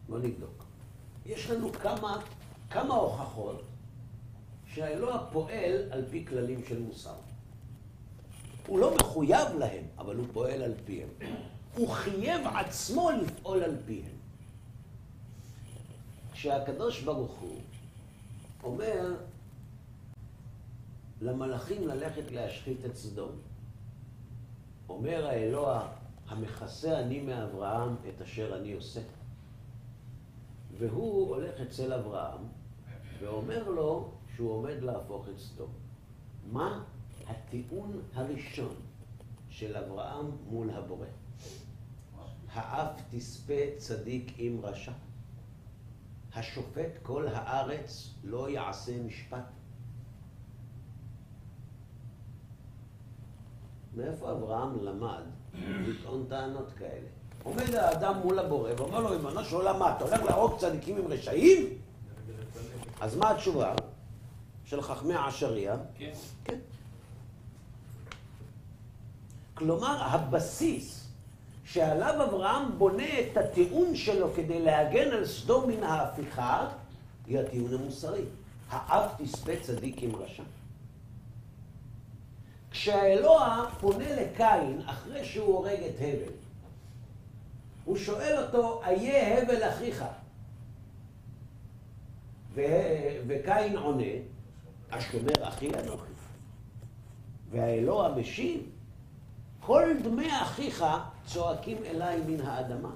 בוא 0.08 0.20
נבדוק. 0.20 0.64
יש 1.26 1.50
לנו 1.50 1.72
כמה, 1.72 2.22
כמה 2.70 2.94
הוכחות 2.94 3.62
שהאלוה 4.66 5.28
פועל 5.32 5.92
על 5.92 6.06
פי 6.12 6.26
כללים 6.26 6.64
של 6.66 6.80
מוסר. 6.80 7.16
הוא 8.68 8.80
לא 8.80 8.96
מחויב 8.96 9.56
להם, 9.60 9.84
אבל 9.98 10.16
הוא 10.16 10.26
פועל 10.34 10.62
על 10.62 10.74
פיהם. 10.86 11.10
הוא 11.76 11.90
חייב 11.90 12.42
עצמו 12.56 13.12
לפעול 13.12 13.64
על 13.64 13.76
פיהם. 13.86 14.16
כשהקדוש 16.34 17.02
ברוך 17.02 17.32
הוא 17.32 17.60
אומר 18.64 19.16
למלאכים 21.22 21.88
ללכת 21.88 22.32
להשחית 22.32 22.86
את 22.86 22.96
סדום, 22.96 23.32
אומר 24.90 25.28
האלוה, 25.28 25.88
המכסה 26.28 27.00
אני 27.00 27.22
מאברהם 27.22 27.96
את 28.10 28.22
אשר 28.22 28.58
אני 28.58 28.74
עושה. 28.74 29.02
והוא 30.78 31.36
הולך 31.36 31.62
אצל 31.62 31.94
אברהם 31.94 32.42
ואומר 33.20 33.70
לו 33.70 34.12
שהוא 34.36 34.52
עומד 34.52 34.82
להפוך 34.82 35.26
את 35.30 35.40
סדום. 35.40 35.72
מה 36.52 36.84
הטיעון 37.28 38.02
הראשון 38.14 38.76
של 39.50 39.78
אברהם 39.78 40.32
מול 40.50 40.70
הבורא? 40.70 41.08
האף 42.54 43.02
תספה 43.10 43.54
צדיק 43.78 44.34
עם 44.38 44.60
רשע? 44.64 44.92
השופט 46.36 46.98
כל 47.04 47.28
הארץ 47.28 48.14
לא 48.24 48.50
יעשה 48.50 49.04
משפט? 49.04 49.46
מאיפה 53.96 54.32
אברהם 54.32 54.86
למד 54.86 55.24
לטעון 55.54 56.26
טענות 56.30 56.72
כאלה? 56.78 57.08
עומד 57.44 57.76
האדם 57.76 58.18
מול 58.18 58.40
הבורא 58.40 58.72
ואומר 58.78 59.00
לו, 59.00 59.10
ריבונו 59.10 59.44
של 59.44 59.56
עולם, 59.56 59.80
מה, 59.80 59.96
אתה 59.96 60.06
הולך 60.06 60.24
להרוג 60.24 60.58
צדיקים 60.58 60.98
עם 60.98 61.08
רשעים? 61.08 61.66
אז 63.02 63.16
מה 63.16 63.32
התשובה 63.32 63.76
של 64.66 64.82
חכמי 64.82 65.14
העשריה? 65.14 65.78
כן. 65.96 66.12
כן. 66.44 66.60
כלומר, 69.54 70.04
הבסיס 70.04 71.01
שעליו 71.72 72.24
אברהם 72.24 72.78
בונה 72.78 73.20
את 73.20 73.38
הטיעון 73.38 73.96
שלו 73.96 74.34
כדי 74.36 74.62
להגן 74.62 75.12
על 75.12 75.26
סדום 75.26 75.70
מן 75.70 75.84
ההפיכה, 75.84 76.68
היא 77.28 77.40
הטיעון 77.40 77.74
המוסרי. 77.74 78.24
האב 78.70 79.10
תספה 79.18 79.52
צדיק 79.62 80.04
עם 80.04 80.16
רשע. 80.16 80.44
כשהאלוה 82.72 83.66
פונה 83.80 84.16
לקין 84.16 84.82
אחרי 84.86 85.26
שהוא 85.26 85.56
הורג 85.58 85.80
את 85.84 85.96
הבל, 86.00 86.34
הוא 87.86 87.98
שואל 87.98 88.44
אותו, 88.44 88.82
איה 88.86 89.42
הבל 89.42 89.70
אחיך? 89.70 90.06
ו- 92.54 93.22
וקין 93.28 93.78
עונה, 93.78 94.14
השומר 94.92 95.48
אחי 95.48 95.70
אנוכי. 95.80 96.12
והאלוה 97.52 98.16
משיב, 98.16 98.62
כל 99.60 99.90
דמי 100.04 100.42
אחיך 100.42 100.86
צועקים 101.28 101.78
אליי 101.86 102.22
מן 102.28 102.42
האדמה. 102.42 102.92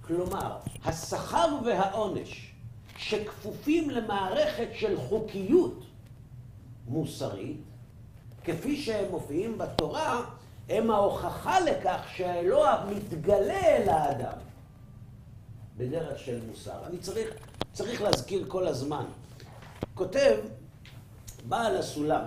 כלומר, 0.00 0.56
השכר 0.84 1.58
והעונש 1.64 2.52
שכפופים 2.96 3.90
למערכת 3.90 4.68
של 4.74 5.00
חוקיות 5.00 5.84
מוסרית, 6.88 7.60
כפי 8.44 8.76
שהם 8.76 9.10
מופיעים 9.10 9.58
בתורה, 9.58 10.24
הם 10.68 10.90
ההוכחה 10.90 11.60
לכך 11.60 12.00
שהאלוה 12.16 12.84
מתגלה 12.90 13.60
אל 13.60 13.88
האדם 13.88 14.38
בדרך 15.76 16.18
של 16.18 16.40
מוסר. 16.48 16.86
אני 16.86 16.98
צריך, 16.98 17.28
צריך 17.72 18.02
להזכיר 18.02 18.44
כל 18.48 18.66
הזמן. 18.66 19.04
כותב 19.94 20.36
בעל 21.48 21.76
הסולם, 21.76 22.22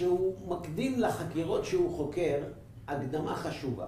כשהוא 0.00 0.34
מקדים 0.48 1.00
לחקירות 1.00 1.64
שהוא 1.64 1.96
חוקר, 1.96 2.42
הקדמה 2.88 3.36
חשובה. 3.36 3.86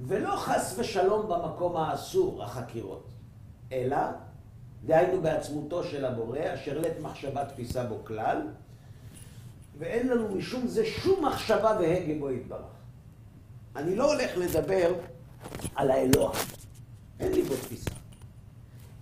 ולא 0.00 0.36
חס 0.36 0.74
ושלום 0.78 1.28
במקום 1.28 1.76
האסור, 1.76 2.42
החקירות, 2.42 3.08
אלא, 3.72 3.96
דהיינו 4.86 5.22
בעצמותו 5.22 5.84
של 5.84 6.04
הבורא, 6.04 6.38
אשר 6.54 6.80
לית 6.80 7.00
מחשבה 7.00 7.44
תפיסה 7.44 7.84
בו 7.84 8.04
כלל, 8.04 8.48
ואין 9.78 10.08
לנו 10.08 10.28
משום 10.28 10.66
זה 10.66 10.84
שום 10.84 11.24
מחשבה 11.24 11.78
והגה 11.80 12.18
בו 12.18 12.30
יתברך. 12.30 12.76
אני 13.76 13.96
לא 13.96 14.12
הולך 14.12 14.36
לדבר 14.36 14.94
על 15.74 15.90
האלוה, 15.90 16.32
אין 17.20 17.32
לי 17.32 17.42
בו 17.42 17.54
תפיסה. 17.54 17.95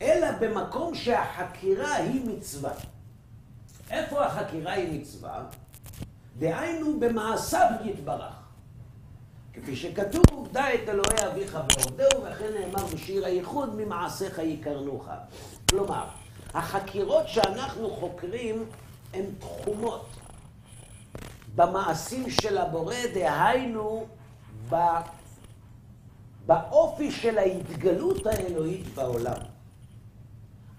אלא 0.05 0.27
במקום 0.41 0.95
שהחקירה 0.95 1.95
היא 1.95 2.21
מצווה. 2.27 2.73
איפה 3.91 4.25
החקירה 4.25 4.73
היא 4.73 5.01
מצווה? 5.01 5.45
דהיינו 6.39 7.01
במעשיו 7.01 7.67
יתברך. 7.85 8.35
כפי 9.53 9.77
שכתוב, 9.77 10.49
דע 10.53 10.75
את 10.75 10.89
אלוהי 10.89 11.33
אביך 11.33 11.59
ועובדהו, 11.69 12.25
וכן 12.25 12.51
נאמר 12.61 12.87
בשיר 12.87 13.27
הייחוד, 13.27 13.75
ממעשיך 13.77 14.39
יקרנוך. 14.39 15.09
כלומר, 15.71 16.05
החקירות 16.55 17.29
שאנחנו 17.29 17.91
חוקרים 17.91 18.65
הן 19.15 19.25
תחומות 19.39 20.07
במעשים 21.55 22.31
של 22.31 22.59
הבורא, 22.59 22.97
דהיינו. 23.15 24.07
באופי 26.47 27.13
של 27.13 27.39
ההתגלות 27.39 28.27
האלוהית 28.27 28.95
בעולם. 28.95 29.54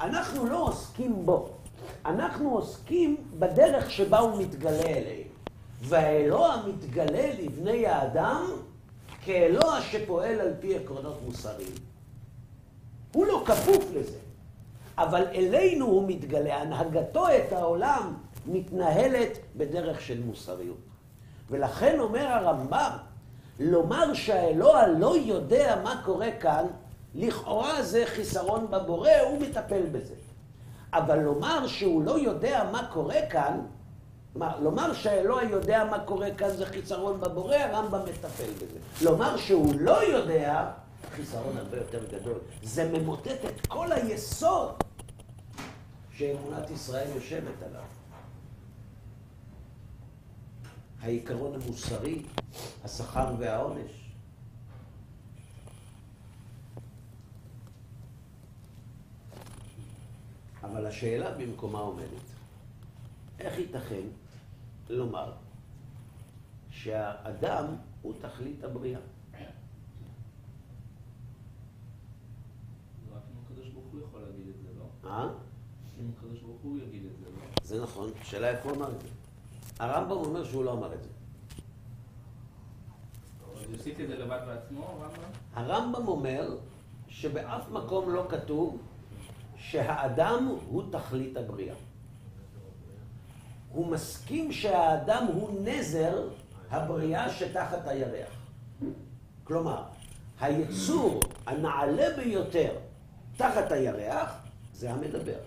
אנחנו 0.01 0.45
לא 0.45 0.57
עוסקים 0.57 1.25
בו, 1.25 1.49
אנחנו 2.05 2.51
עוסקים 2.55 3.17
בדרך 3.39 3.91
שבה 3.91 4.19
הוא 4.19 4.41
מתגלה 4.41 4.85
אליהם. 4.85 5.27
והאלוה 5.81 6.63
מתגלה 6.67 7.29
לבני 7.39 7.87
האדם 7.87 8.45
כאלוה 9.21 9.81
שפועל 9.81 10.41
על 10.41 10.53
פי 10.59 10.75
עקרונות 10.75 11.19
מוסריים. 11.25 11.73
הוא 13.13 13.25
לא 13.25 13.43
כפוף 13.45 13.85
לזה, 13.93 14.17
אבל 14.97 15.27
אלינו 15.27 15.85
הוא 15.85 16.07
מתגלה, 16.07 16.61
הנהגתו 16.61 17.27
את 17.27 17.53
העולם 17.53 18.13
מתנהלת 18.45 19.37
בדרך 19.55 20.01
של 20.01 20.23
מוסריות. 20.23 20.77
ולכן 21.49 21.99
אומר 21.99 22.27
הרמב"ם, 22.27 22.97
לומר 23.59 24.13
שהאלוה 24.13 24.87
לא 24.87 25.17
יודע 25.17 25.81
מה 25.83 26.01
קורה 26.05 26.31
כאן, 26.31 26.65
לכאורה 27.15 27.83
זה 27.83 28.03
חיסרון 28.05 28.71
בבורא, 28.71 29.11
הוא 29.29 29.41
מטפל 29.41 29.85
בזה. 29.91 30.13
אבל 30.93 31.19
לומר 31.19 31.67
שהוא 31.67 32.03
לא 32.03 32.19
יודע 32.19 32.69
מה 32.71 32.89
קורה 32.93 33.19
כאן, 33.29 33.59
מה, 34.35 34.59
לומר 34.59 34.93
שהאלוה 34.93 35.43
יודע 35.43 35.83
מה 35.91 35.99
קורה 35.99 36.35
כאן 36.37 36.49
זה 36.49 36.65
חיסרון 36.65 37.19
בבורא, 37.19 37.55
הרמב"ם 37.55 37.99
מטפל 37.99 38.51
בזה. 38.55 38.79
לומר 39.01 39.37
שהוא 39.37 39.73
לא 39.79 40.03
יודע, 40.03 40.71
חיסרון 41.11 41.57
הרבה 41.57 41.77
יותר 41.77 42.05
גדול. 42.11 42.37
זה 42.63 42.91
ממוטט 42.91 43.45
את 43.45 43.67
כל 43.67 43.91
היסוד 43.91 44.83
שאמונת 46.11 46.69
ישראל 46.69 47.07
יושבת 47.15 47.63
עליו. 47.69 47.83
העיקרון 51.01 51.53
המוסרי, 51.55 52.23
השכר 52.83 53.33
והעונש. 53.39 54.04
אבל 60.65 60.85
השאלה 60.85 61.31
במקומה 61.37 61.79
עומדת. 61.79 62.25
איך 63.39 63.59
ייתכן 63.59 64.01
לומר 64.89 65.33
שהאדם 66.69 67.65
הוא 68.01 68.13
תכלית 68.21 68.63
הבריאה? 68.63 68.99
לא? 75.03 75.09
אה? 75.09 75.27
אם 75.99 76.09
הקדוש 76.17 76.39
ברוך 76.39 76.61
הוא 76.61 76.77
יגיד 76.77 77.03
את 77.05 77.19
זה, 77.19 77.25
לא? 77.25 77.47
זה 77.63 77.83
נכון, 77.83 78.09
השאלה 78.21 78.49
איפה 78.49 78.69
הוא 78.69 78.77
אמר 78.77 78.91
את 78.91 79.01
זה. 79.01 79.07
הרמב"ם 79.79 80.11
אומר 80.11 80.43
שהוא 80.43 80.63
לא 80.63 80.73
אמר 80.73 80.93
את 80.93 81.03
זה. 81.03 81.09
אבל 83.45 83.65
הוא 83.65 83.75
הוסיף 83.75 83.99
את 83.99 84.07
זה 84.07 84.17
לבד 84.17 84.39
בעצמו, 84.47 84.85
הרמב"ם? 84.85 85.21
הרמב"ם 85.53 86.07
אומר 86.07 86.57
שבאף 87.07 87.69
מקום 87.69 88.09
לא 88.09 88.27
כתוב 88.29 88.81
שהאדם 89.69 90.55
הוא 90.67 90.83
תכלית 90.91 91.37
הבריאה. 91.37 91.75
הוא 93.71 93.87
מסכים 93.87 94.51
שהאדם 94.51 95.25
הוא 95.33 95.61
נזר 95.63 96.27
הבריאה 96.71 97.29
שתחת 97.29 97.87
הירח. 97.87 98.29
כלומר, 99.43 99.83
היצור 100.39 101.19
הנעלה 101.45 102.05
ביותר 102.15 102.71
תחת 103.37 103.71
הירח 103.71 104.35
זה 104.73 104.91
המדבר. 104.91 105.39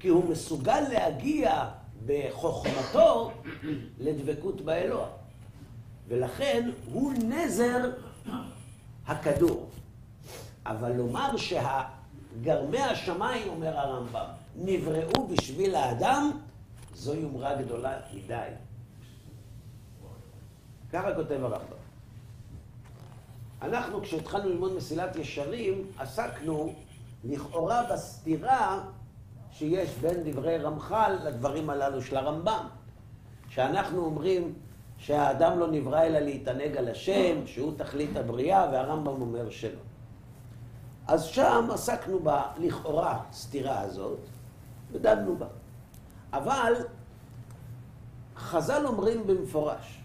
כי 0.00 0.08
הוא 0.08 0.30
מסוגל 0.30 0.80
להגיע 0.80 1.68
בחוכמתו 2.06 3.30
לדבקות 3.98 4.60
באלוה. 4.60 5.08
ולכן 6.08 6.70
הוא 6.92 7.12
נזר 7.12 7.90
הכדור. 9.06 9.68
אבל 10.66 10.92
לומר 10.92 11.36
שגרמי 12.40 12.80
השמיים, 12.80 13.48
אומר 13.48 13.78
הרמב"ם, 13.78 14.26
נבראו 14.56 15.26
בשביל 15.28 15.74
האדם, 15.74 16.30
זו 16.94 17.14
יומרה 17.14 17.54
גדולה 17.62 17.98
מדי. 18.14 18.48
ככה 20.92 21.14
כותב 21.14 21.44
הרמב"ם. 21.44 21.76
אנחנו, 23.62 24.02
כשהתחלנו 24.02 24.48
ללמוד 24.48 24.76
מסילת 24.76 25.16
ישרים, 25.16 25.86
עסקנו 25.98 26.72
לכאורה 27.24 27.82
בסתירה 27.92 28.80
שיש 29.52 29.90
בין 29.90 30.22
דברי 30.24 30.58
רמח"ל 30.58 31.18
לדברים 31.24 31.70
הללו 31.70 32.02
של 32.02 32.16
הרמב"ם. 32.16 32.66
שאנחנו 33.48 34.04
אומרים 34.04 34.54
שהאדם 34.98 35.58
לא 35.58 35.70
נברא 35.70 36.02
אלא 36.02 36.18
להתענג 36.18 36.76
על 36.76 36.88
השם, 36.88 37.46
שהוא 37.46 37.72
תכלית 37.76 38.16
הבריאה, 38.16 38.68
והרמב"ם 38.72 39.20
אומר 39.20 39.50
שלא. 39.50 39.85
אז 41.06 41.24
שם 41.24 41.68
עסקנו 41.72 42.20
בלכאורה 42.20 43.22
סתירה 43.32 43.80
הזאת, 43.80 44.18
ודנו 44.92 45.36
בה. 45.36 45.46
אבל 46.32 46.72
חז"ל 48.36 48.86
אומרים 48.86 49.26
במפורש, 49.26 50.00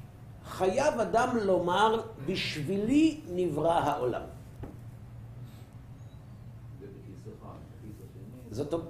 חייב 0.46 1.00
אדם 1.00 1.38
לומר, 1.38 2.02
בשבילי 2.26 3.22
נברא 3.28 3.74
העולם. 3.80 4.22
זאת 8.52 8.74
אומרת. 8.74 8.88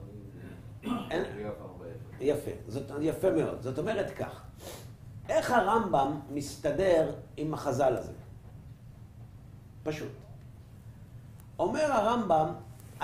יפה, 2.21 2.51
יפה 3.01 3.31
מאוד. 3.31 3.61
זאת 3.61 3.79
אומרת 3.79 4.11
כך, 4.17 4.41
איך 5.29 5.51
הרמב"ם 5.51 6.19
מסתדר 6.29 7.15
עם 7.37 7.53
החז"ל 7.53 7.97
הזה? 7.97 8.13
פשוט. 9.83 10.20
אומר 11.61 11.91
הרמב"ם, 11.91 12.53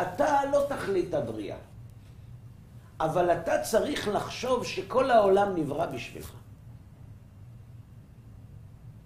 אתה 0.02 0.46
לא 0.52 0.66
תכלית 0.70 1.14
הבריאה, 1.14 1.58
אבל 3.00 3.32
אתה 3.32 3.62
צריך 3.62 4.08
לחשוב 4.08 4.66
שכל 4.66 5.12
העולם 5.12 5.56
נברא 5.56 5.86
בשבילך. 5.86 6.34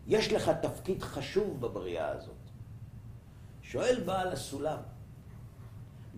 יש 0.08 0.34
לך 0.34 0.52
תפקיד 0.62 1.04
חשוב 1.04 1.62
בבריאה 1.62 2.08
הזאת. 2.08 2.36
שואל 3.62 4.04
בעל 4.06 4.28
הסולם, 4.28 4.78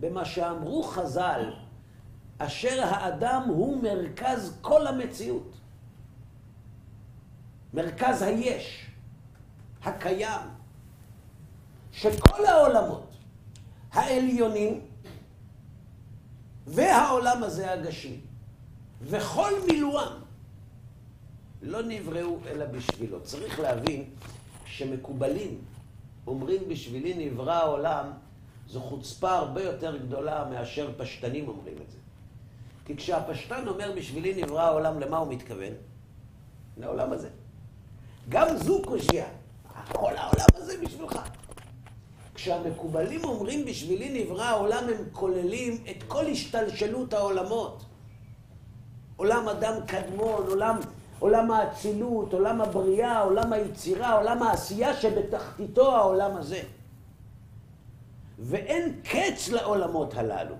במה 0.00 0.24
שאמרו 0.24 0.82
חז"ל, 0.82 1.52
אשר 2.38 2.84
האדם 2.84 3.42
הוא 3.48 3.82
מרכז 3.82 4.58
כל 4.60 4.86
המציאות. 4.86 5.56
מרכז 7.74 8.22
היש, 8.22 8.90
הקיים, 9.84 10.48
שכל 11.92 12.46
העולמות 12.46 13.13
העליונים 13.94 14.80
והעולם 16.66 17.42
הזה 17.42 17.72
הגשמי, 17.72 18.20
וכל 19.02 19.52
מילואם, 19.66 20.12
לא 21.62 21.82
נבראו 21.82 22.38
אלא 22.46 22.64
בשבילו. 22.64 23.20
צריך 23.22 23.60
להבין 23.60 24.04
שמקובלים 24.66 25.58
אומרים 26.26 26.68
בשבילי 26.68 27.30
נברא 27.30 27.52
העולם, 27.52 28.10
זו 28.68 28.80
חוצפה 28.80 29.30
הרבה 29.30 29.62
יותר 29.62 29.96
גדולה 29.96 30.44
מאשר 30.50 30.90
פשטנים 30.96 31.48
אומרים 31.48 31.74
את 31.86 31.90
זה. 31.90 31.98
כי 32.86 32.96
כשהפשטן 32.96 33.68
אומר 33.68 33.92
בשבילי 33.96 34.42
נברא 34.42 34.62
העולם, 34.62 35.00
למה 35.00 35.16
הוא 35.16 35.32
מתכוון? 35.32 35.72
לעולם 36.76 37.12
הזה. 37.12 37.28
גם 38.28 38.56
זו 38.56 38.82
קושייה. 38.84 39.26
כל 39.92 40.16
העולם 40.16 40.46
הזה 40.54 40.74
בשבילך. 40.84 41.18
כשהמקובלים 42.44 43.24
אומרים 43.24 43.64
בשבילי 43.64 44.24
נברא 44.24 44.44
העולם, 44.44 44.84
הם 44.88 45.04
כוללים 45.12 45.84
את 45.90 46.02
כל 46.08 46.26
השתלשלות 46.26 47.12
העולמות. 47.12 47.84
עולם 49.16 49.48
אדם 49.48 49.72
קדמון, 49.86 50.46
עולם, 50.48 50.80
עולם 51.18 51.50
האצילות, 51.50 52.32
עולם 52.32 52.60
הבריאה, 52.60 53.20
עולם 53.20 53.52
היצירה, 53.52 54.12
עולם 54.12 54.42
העשייה 54.42 54.96
שבתחתיתו 54.96 55.96
העולם 55.96 56.36
הזה. 56.36 56.62
ואין 58.38 59.00
קץ 59.04 59.48
לעולמות 59.48 60.14
הללו. 60.14 60.54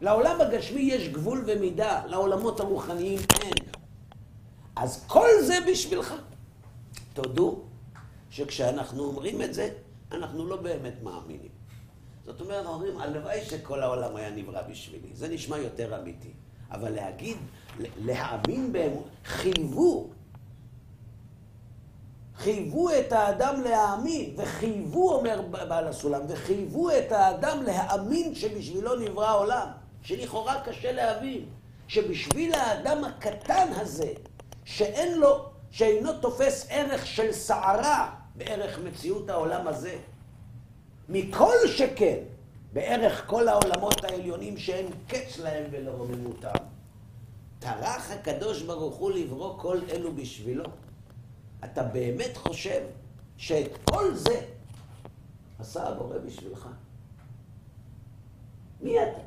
לעולם 0.00 0.40
הגשמי 0.40 0.80
יש 0.80 1.08
גבול 1.08 1.44
ומידה, 1.46 2.02
לעולמות 2.06 2.60
הרוחניים 2.60 3.20
אין. 3.42 3.52
אז 4.76 5.04
כל 5.06 5.28
זה 5.42 5.54
בשבילך. 5.70 6.14
תודו 7.12 7.60
שכשאנחנו 8.30 9.04
אומרים 9.04 9.42
את 9.42 9.54
זה, 9.54 9.68
אנחנו 10.14 10.46
לא 10.46 10.56
באמת 10.56 11.02
מאמינים. 11.02 11.54
זאת 12.24 12.40
אומרת, 12.40 12.66
אומרים, 12.66 12.98
הלוואי 12.98 13.44
שכל 13.44 13.82
העולם 13.82 14.16
היה 14.16 14.30
נברא 14.30 14.62
בשבילי. 14.62 15.08
זה 15.14 15.28
נשמע 15.28 15.58
יותר 15.58 16.00
אמיתי. 16.00 16.32
אבל 16.70 16.90
להגיד, 16.90 17.36
להאמין 17.98 18.72
בהם, 18.72 18.92
חייבו. 19.24 20.10
חייבו 22.36 22.90
את 22.90 23.12
האדם 23.12 23.62
להאמין, 23.62 24.34
וחייבו, 24.36 25.14
אומר 25.14 25.42
בעל 25.50 25.88
הסולם, 25.88 26.20
וחייבו 26.28 26.90
את 26.90 27.12
האדם 27.12 27.62
להאמין 27.62 28.34
שבשבילו 28.34 28.96
נברא 28.96 29.26
העולם, 29.26 29.68
שלכאורה 30.02 30.62
קשה 30.64 30.92
להבין, 30.92 31.44
שבשביל 31.88 32.54
האדם 32.54 33.04
הקטן 33.04 33.68
הזה, 33.76 34.12
שאין 34.64 35.18
לו, 35.18 35.44
שאינו 35.70 36.12
תופס 36.12 36.66
ערך 36.70 37.06
של 37.06 37.32
סערה 37.32 38.23
בערך 38.34 38.78
מציאות 38.78 39.30
העולם 39.30 39.68
הזה, 39.68 39.98
מכל 41.08 41.56
שכן, 41.66 42.18
בערך 42.72 43.26
כל 43.26 43.48
העולמות 43.48 44.04
העליונים 44.04 44.58
שאין 44.58 44.86
קץ 45.06 45.38
להם 45.38 45.64
ולרוממותם. 45.70 46.64
טרח 47.58 48.10
הקדוש 48.10 48.62
ברוך 48.62 48.96
הוא 48.96 49.10
לברוא 49.10 49.58
כל 49.58 49.78
אלו 49.90 50.14
בשבילו. 50.14 50.64
אתה 51.64 51.82
באמת 51.82 52.36
חושב 52.36 52.82
שאת 53.36 53.70
כל 53.84 54.14
זה 54.14 54.40
עשה 55.58 55.88
הבורא 55.88 56.18
בשבילך. 56.18 56.68
מי 58.80 59.02
אתה? 59.02 59.20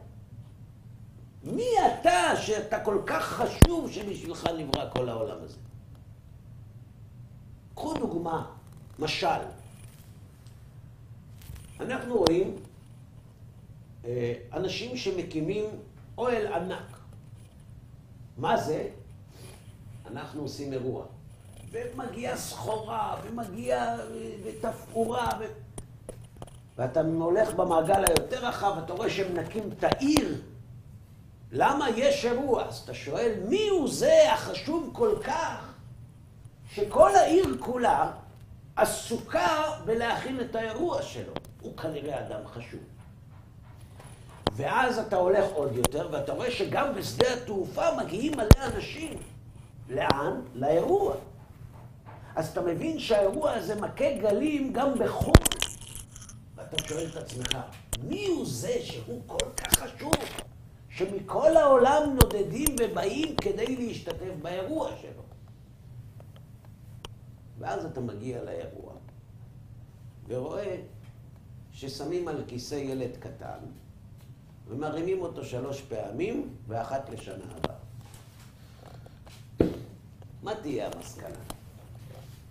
מי 1.44 1.68
אתה 1.88 2.36
שאתה 2.42 2.80
כל 2.80 3.02
כך 3.06 3.24
חשוב 3.24 3.92
שבשבילך 3.92 4.48
נברא 4.58 4.90
כל 4.94 5.10
העולם 5.10 5.38
הזה? 5.44 5.58
קחו 7.76 7.94
דוגמה, 7.94 8.57
משל. 9.00 9.42
אנחנו 11.80 12.18
רואים 12.18 12.56
אה, 14.06 14.34
אנשים 14.54 14.98
שמקימים 14.98 15.66
אוהל 16.18 16.54
ענק. 16.54 16.98
מה 18.38 18.58
זה? 18.58 18.90
אנחנו 20.12 20.42
עושים 20.42 20.74
אירוע. 20.74 21.06
ומגיעה 21.72 22.38
סחורה, 22.38 23.16
ומגיע 23.24 23.98
אה, 24.00 24.52
תפאורה, 24.62 25.30
ו... 25.40 25.44
ואתה 26.78 27.02
הולך 27.02 27.54
במעגל 27.54 28.04
היותר 28.08 28.48
רחב, 28.48 28.78
אתה 28.86 28.94
רואה 28.94 29.10
שהם 29.10 29.34
מנקים 29.34 29.70
את 29.78 29.84
העיר. 29.84 30.42
למה 31.52 31.90
יש 31.90 32.26
אירוע? 32.26 32.64
אז 32.64 32.78
אתה 32.78 32.94
שואל, 32.94 33.34
מי 33.50 33.68
הוא 33.68 33.90
זה 33.90 34.34
החשוב 34.34 34.90
כל 34.94 35.16
כך, 35.24 35.74
שכל 36.74 37.16
העיר 37.16 37.58
כולה 37.60 38.12
עסוקה 38.78 39.64
בלהכין 39.86 40.40
את 40.40 40.56
האירוע 40.56 41.02
שלו? 41.02 41.34
הוא 41.62 41.78
כנראה 41.78 42.20
אדם 42.20 42.48
חשוב. 42.48 42.80
ואז 44.56 45.00
אתה 45.00 45.16
הולך 45.16 45.46
עוד 45.54 45.76
יותר, 45.76 46.10
ואתה 46.12 46.32
רואה 46.32 46.52
שגם 46.52 46.96
בשדה 46.96 47.34
התעופה 47.34 47.96
מגיעים 48.04 48.32
מלא 48.38 48.66
אנשים. 48.76 49.14
לאן? 49.90 50.42
לאירוע. 50.56 51.16
אז 52.36 52.50
אתה 52.50 52.62
מבין 52.62 53.00
שהאירוע 53.00 53.52
הזה 53.52 53.76
מכה 53.76 54.14
גלים 54.22 54.74
גם 54.74 54.94
בחו"ל. 55.00 55.34
ואתה 56.56 56.84
שואל 56.88 57.06
את 57.12 57.16
עצמך, 57.16 57.58
מי 58.04 58.26
הוא 58.28 58.46
זה 58.46 58.74
שהוא 58.82 59.22
כל 59.26 59.50
כך 59.58 59.80
חשוב, 59.80 60.14
שמכל 60.90 61.58
העולם 61.58 62.16
נודדים 62.22 62.76
ובאים 62.80 63.36
כדי 63.36 63.76
להשתתף 63.76 64.34
באירוע 64.42 64.90
שלו? 65.02 65.27
ואז 67.60 67.86
אתה 67.86 68.02
מגיע 68.02 68.44
לאירוע, 68.44 68.94
ורואה 70.28 70.82
ששמים 71.72 72.28
על 72.28 72.44
כיסא 72.48 72.76
ילד 72.76 73.18
קטן, 73.20 73.60
ומרימים 74.68 75.22
אותו 75.22 75.46
שלוש 75.46 75.82
פעמים, 75.82 76.56
ואחת 76.68 77.10
לשנה 77.10 77.46
הבאה. 77.56 77.78
מה 80.44 80.56
תהיה 80.56 80.90
המסקנה? 80.94 81.36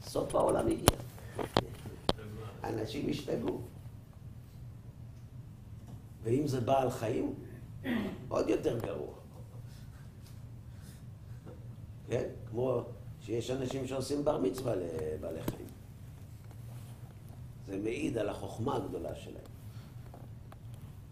סוף 0.03 0.35
העולם 0.35 0.67
הגיע. 0.67 0.99
אנשים 2.65 3.11
השתגעו. 3.11 3.61
ואם 6.23 6.47
זה 6.47 6.61
בעל 6.61 6.91
חיים, 6.91 7.35
עוד 8.29 8.49
יותר 8.49 8.79
גרוע. 8.79 9.15
כן? 12.09 12.29
כמו 12.51 12.85
שיש 13.27 13.51
אנשים 13.51 13.87
שעושים 13.87 14.25
בר 14.25 14.39
מצווה 14.39 14.75
לבעלי 14.75 15.43
חיים. 15.43 15.69
זה 17.67 17.79
מעיד 17.79 18.19
על 18.19 18.29
החוכמה 18.29 18.77
הגדולה 18.77 19.15
שלהם. 19.15 19.45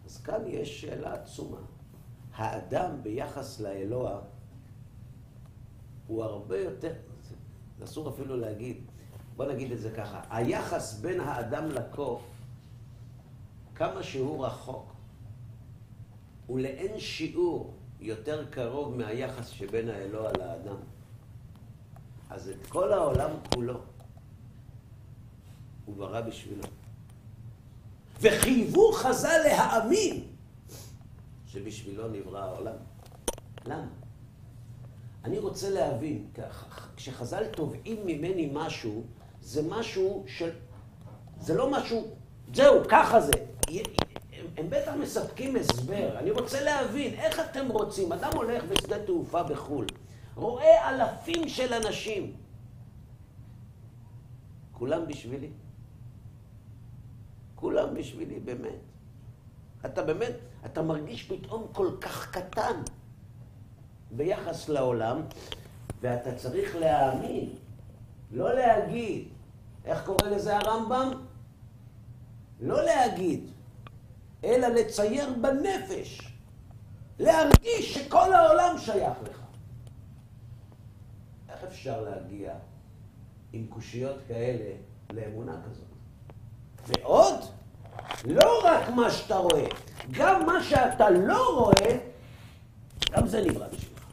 אז 0.07 0.23
כאן 0.23 0.43
יש 0.47 0.81
שאלה 0.81 1.15
עצומה. 1.15 1.59
האדם 2.35 3.03
ביחס 3.03 3.61
לאלוה 3.61 4.21
הוא 6.07 6.25
הרבה 6.25 6.61
יותר, 6.61 6.93
אסור 7.85 8.09
אפילו 8.09 8.37
להגיד, 8.37 8.77
בוא 9.37 9.47
נגיד 9.47 9.73
את 9.73 9.81
זה 9.81 9.91
ככה, 9.91 10.23
היחס 10.31 11.01
בין 11.01 11.21
האדם 11.21 11.69
לקוף, 11.69 12.23
כמה 13.75 14.03
שהוא 14.03 14.47
רחוק, 14.47 14.93
הוא 16.47 16.61
לאין 16.61 17.01
שיעור 17.01 17.75
יותר 18.01 18.51
קרוב 18.51 18.97
מהיחס 18.97 19.49
שבין 19.49 19.89
האלוה 19.89 20.33
לאדם. 20.39 20.77
אז 22.35 22.49
את 22.49 22.67
כל 22.67 22.93
העולם 22.93 23.31
כולו 23.55 23.81
הוא 25.85 25.97
ברא 25.97 26.21
בשבילו. 26.21 26.63
וחייבו 28.21 28.93
חז"ל 28.93 29.41
להאמין 29.45 30.25
שבשבילו 31.47 32.09
נברא 32.09 32.39
העולם. 32.39 32.77
למה? 33.67 33.87
אני 35.25 35.39
רוצה 35.39 35.71
להבין, 35.71 36.29
כשחז"ל 36.97 37.47
תובעים 37.47 38.07
ממני 38.07 38.51
משהו, 38.53 39.05
זה 39.43 39.63
משהו 39.69 40.25
של... 40.27 40.51
זה 41.41 41.55
לא 41.55 41.71
משהו... 41.71 42.07
זהו, 42.55 42.83
ככה 42.89 43.21
זה. 43.21 43.33
הם, 43.69 44.47
הם 44.57 44.71
בטח 44.71 44.93
מספקים 45.01 45.57
הסבר. 45.57 46.19
אני 46.19 46.31
רוצה 46.31 46.61
להבין, 46.61 47.15
איך 47.15 47.41
אתם 47.41 47.69
רוצים? 47.69 48.13
אדם 48.13 48.31
הולך 48.35 48.65
בשדה 48.65 49.05
תעופה 49.05 49.43
בחו"ל, 49.43 49.87
רואה 50.37 50.91
אלפים 50.91 51.49
של 51.49 51.75
אנשים. 51.75 52.37
כולם 54.73 55.07
בשבילי. 55.07 55.51
כולם 57.55 57.95
בשבילי, 57.95 58.41
באמת. 58.41 58.79
אתה 59.87 60.03
באמת, 60.03 60.33
אתה 60.67 60.83
מרגיש 60.83 61.23
פתאום 61.23 61.67
כל 61.73 61.91
כך 62.01 62.31
קטן 62.31 62.83
ביחס 64.11 64.69
לעולם, 64.69 65.21
ואתה 66.01 66.35
צריך 66.35 66.77
להאמין, 66.77 67.51
לא 68.31 68.55
להגיד. 68.55 69.29
איך 69.85 70.05
קורא 70.07 70.31
לזה 70.31 70.57
הרמב"ם? 70.57 71.11
לא 72.61 72.85
להגיד, 72.85 73.51
אלא 74.45 74.69
לצייר 74.69 75.29
בנפש, 75.41 76.33
להרגיש 77.19 77.95
שכל 77.95 78.33
העולם 78.33 78.79
שייך 78.79 79.19
לך. 79.31 79.34
אפשר 81.85 82.01
להגיע 82.01 82.55
עם 83.53 83.67
קושיות 83.67 84.17
כאלה 84.29 84.71
לאמונה 85.13 85.61
כזאת? 85.65 85.87
ועוד, 86.87 87.41
לא 88.25 88.63
רק 88.65 88.89
מה 88.89 89.11
שאתה 89.11 89.37
רואה, 89.37 89.67
גם 90.11 90.47
מה 90.47 90.63
שאתה 90.63 91.11
לא 91.11 91.59
רואה, 91.59 91.99
גם 93.11 93.27
זה 93.27 93.41
נברא 93.41 93.69
בשבילך. 93.69 94.07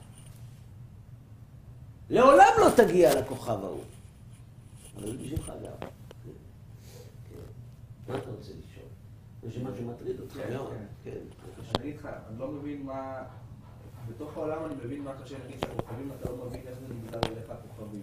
לעולם 2.09 2.53
לא 2.57 2.83
תגיע 2.83 3.21
לכוכב 3.21 3.63
ההוא, 3.63 3.83
אבל 4.95 5.17
בשבילך 5.17 5.47
גם. 5.49 5.87
כן. 5.87 5.87
מה 8.07 8.17
אתה 8.17 8.29
רוצה 8.29 8.51
לשאול? 8.51 8.87
יש 9.47 9.57
משהו 9.57 9.85
מטריד 9.85 10.19
אותך 10.19 10.33
כן, 10.33 10.53
מאוד. 10.53 10.73
כן. 11.03 11.11
כן, 11.11 11.19
אני 11.75 11.83
אגיד 11.83 11.99
לך, 11.99 12.09
אני 12.29 12.39
לא 12.39 12.47
מבין 12.47 12.85
מה... 12.85 13.23
בתוך 14.09 14.37
העולם 14.37 14.65
אני 14.65 14.75
מבין 14.85 15.03
מה 15.03 15.13
קשה 15.23 15.35
להגיד 15.39 15.59
שהכוכבים, 15.59 16.11
אתה 16.19 16.31
לא 16.31 16.45
מבין 16.45 16.61
איך 16.67 16.77
זה 16.79 16.93
נגזר 16.93 17.19
אליך 17.31 17.49
הכוכבים. 17.49 18.01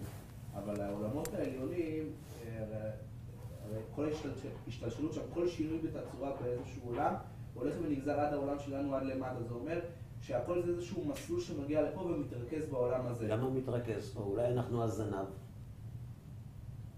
אבל 0.55 0.81
העולמות 0.81 1.33
העליונים, 1.33 2.11
אה, 2.45 2.63
הרי- 3.65 3.81
כל 3.95 4.05
השתלש- 4.09 4.67
השתלשלות 4.67 5.13
שם, 5.13 5.21
כל 5.33 5.47
שינוי 5.47 5.77
בתצורה 5.79 6.31
באיזשהו 6.41 6.81
עולם, 6.89 7.13
הולך 7.53 7.75
ונגזר 7.83 8.19
עד 8.19 8.33
העולם 8.33 8.59
שלנו 8.59 8.95
עד 8.95 9.03
למטה. 9.03 9.43
זה 9.47 9.53
אומר 9.53 9.79
שהכל 10.21 10.61
זה 10.61 10.71
איזשהו 10.71 11.05
מסלול 11.05 11.39
שמגיע 11.41 11.81
לפה 11.81 12.01
ומתרכז 12.01 12.69
בעולם 12.71 13.05
הזה. 13.05 13.27
למה 13.27 13.43
הוא 13.43 13.53
מתרכז 13.55 14.13
פה? 14.13 14.19
אולי 14.21 14.47
אנחנו 14.53 14.83
הזנב. 14.83 15.13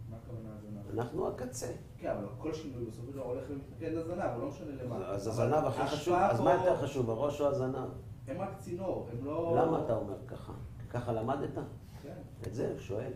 מה 0.09 0.17
הכוונה 0.23 0.49
הזנב? 0.57 0.99
אנחנו 0.99 1.27
הקצה. 1.27 1.67
כן, 1.97 2.09
אבל 2.09 2.25
כל 2.37 2.53
שינוי 2.53 2.85
בסופו 2.85 3.07
של 3.11 3.13
דבר 3.17 3.23
הולך 3.25 3.43
ומתמקד 3.49 3.91
לזנב, 3.93 4.29
הוא 4.35 4.41
לא 4.41 4.47
משנה 4.47 4.83
למה. 4.83 5.05
אז 5.05 5.27
הזנב 5.27 5.65
הכי 5.65 5.87
חשוב, 5.87 6.13
אז 6.15 6.41
מה 6.41 6.53
יותר 6.53 6.75
חשוב, 6.75 7.09
הראש 7.09 7.41
או 7.41 7.47
הזנב? 7.47 7.89
הם 8.31 8.41
רק 8.41 8.57
צינור, 8.57 9.09
הם 9.11 9.25
לא... 9.25 9.57
למה 9.61 9.81
אתה 9.85 9.95
אומר 9.95 10.15
ככה? 10.27 10.53
ככה 10.89 11.11
למדת? 11.11 11.55
כן. 12.03 12.09
את 12.47 12.53
זה 12.53 12.69
הוא 12.69 12.79
שואל. 12.79 13.11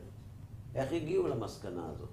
איך 0.75 0.91
הגיעו 0.93 1.27
למסקנה 1.27 1.89
הזאת? 1.91 2.09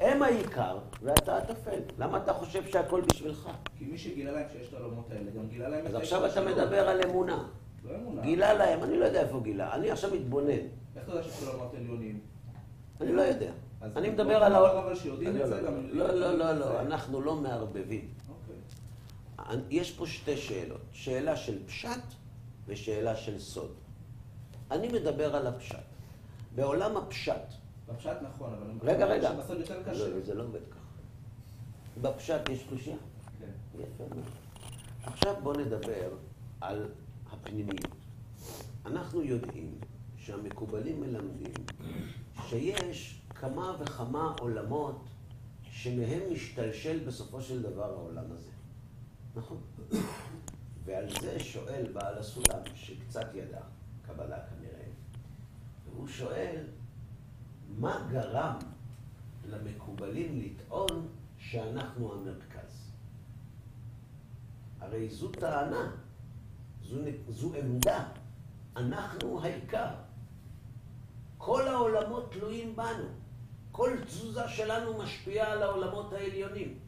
הם 0.00 0.22
העיקר 0.22 0.78
ואתה 1.02 1.36
הטפל. 1.36 1.80
למה 1.98 2.18
אתה 2.18 2.32
חושב 2.32 2.66
שהכל 2.66 3.00
בשבילך? 3.00 3.50
כי 3.78 3.84
מי 3.84 3.98
שגילה 3.98 4.32
להם 4.32 4.46
שיש 4.52 4.68
את 4.68 4.74
העולמות 4.74 5.10
האלה, 5.10 5.30
גם 5.30 5.48
גילה 5.48 5.68
להם 5.68 5.86
אז 5.86 5.94
עכשיו 5.94 6.26
אתה 6.26 6.40
מדבר 6.40 6.88
על 6.88 7.00
אמונה. 7.10 7.48
לא 7.84 7.96
אמונה. 7.96 8.22
גילה 8.22 8.54
להם, 8.54 8.82
אני 8.82 8.98
לא 8.98 9.04
יודע 9.04 9.20
איפה 9.20 9.40
גילה. 9.40 9.74
אני 9.74 9.90
עכשיו 9.90 10.10
מתבונן. 10.14 10.50
איך 10.50 11.04
אתה 11.04 11.12
יודע 11.12 11.22
שיש 11.22 11.48
עולמות 11.48 11.74
עליונים? 11.74 12.20
אני 13.00 13.12
לא 13.12 13.22
יודע. 13.22 13.52
אני 13.82 14.10
מדבר 14.10 14.44
על 14.44 14.54
העולם. 14.54 14.76
אבל 14.76 14.94
שיודעים 14.94 15.36
לא, 15.36 15.42
את 15.42 15.48
זה, 15.48 15.60
לא, 15.60 15.68
גם 15.68 15.86
לא, 15.90 16.08
לא, 16.08 16.32
לא, 16.32 16.52
לא. 16.52 16.58
לא, 16.58 16.80
אנחנו 16.80 17.20
לא 17.20 17.36
מערבבים. 17.36 18.08
אוקיי. 18.28 19.60
יש 19.70 19.90
פה 19.90 20.06
שתי 20.06 20.36
שאלות. 20.36 20.80
שאלה 20.92 21.36
של 21.36 21.66
פשט 21.66 22.19
ושאלה 22.70 23.16
של 23.16 23.38
סוד. 23.38 23.74
אני 24.70 24.88
מדבר 24.88 25.36
על 25.36 25.46
הפשט. 25.46 25.78
בעולם 26.54 26.96
הפשט, 26.96 27.34
בפשט 27.88 28.16
נכון, 28.22 28.52
אבל... 28.54 28.90
רגע, 28.90 29.06
רגע. 29.06 29.30
שבסוד 29.32 29.58
יותר 29.58 29.82
קשה. 29.82 30.08
לא, 30.08 30.20
זה 30.20 30.34
לא 30.34 30.42
עובד 30.42 30.60
ככה. 30.70 30.80
בפשט 32.00 32.48
יש 32.48 32.64
קושייה. 32.68 32.96
כן. 33.38 33.80
יפה 33.80 34.14
מאוד. 34.14 34.24
עכשיו 35.02 35.34
בואו 35.42 35.60
נדבר 35.60 36.08
על 36.60 36.88
הפנימיות. 37.30 37.94
אנחנו 38.86 39.22
יודעים 39.22 39.74
שהמקובלים 40.16 41.00
מלמדים 41.00 41.52
שיש 42.48 43.20
כמה 43.34 43.76
וכמה 43.80 44.34
עולמות 44.40 45.04
שמהם 45.70 46.20
משתלשל 46.32 46.98
בסופו 47.06 47.40
של 47.40 47.62
דבר 47.62 47.90
העולם 47.92 48.24
הזה. 48.32 48.50
נכון. 49.36 49.60
ועל 50.90 51.06
זה 51.20 51.40
שואל 51.40 51.92
בעל 51.92 52.18
הסולם, 52.18 52.58
שקצת 52.74 53.26
ידע 53.34 53.60
קבלה 54.02 54.38
כנראה, 54.46 54.84
והוא 55.84 56.08
שואל, 56.08 56.66
מה 57.78 58.08
גרם 58.10 58.58
למקובלים 59.48 60.40
לטעון 60.40 61.08
שאנחנו 61.38 62.12
המרכז? 62.12 62.92
הרי 64.80 65.10
זו 65.10 65.28
טענה, 65.28 65.96
זו, 66.82 66.96
זו 67.28 67.54
עמדה, 67.54 68.08
אנחנו 68.76 69.42
העיקר. 69.42 69.88
כל 71.38 71.68
העולמות 71.68 72.32
תלויים 72.32 72.76
בנו. 72.76 73.08
כל 73.72 73.96
תזוזה 74.06 74.48
שלנו 74.48 74.98
משפיעה 74.98 75.52
על 75.52 75.62
העולמות 75.62 76.12
העליונים. 76.12 76.78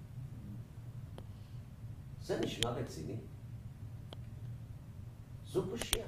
זה 2.22 2.40
נשמע 2.40 2.70
רציני? 2.70 3.16
זו 5.52 5.62
קושייה. 5.70 6.06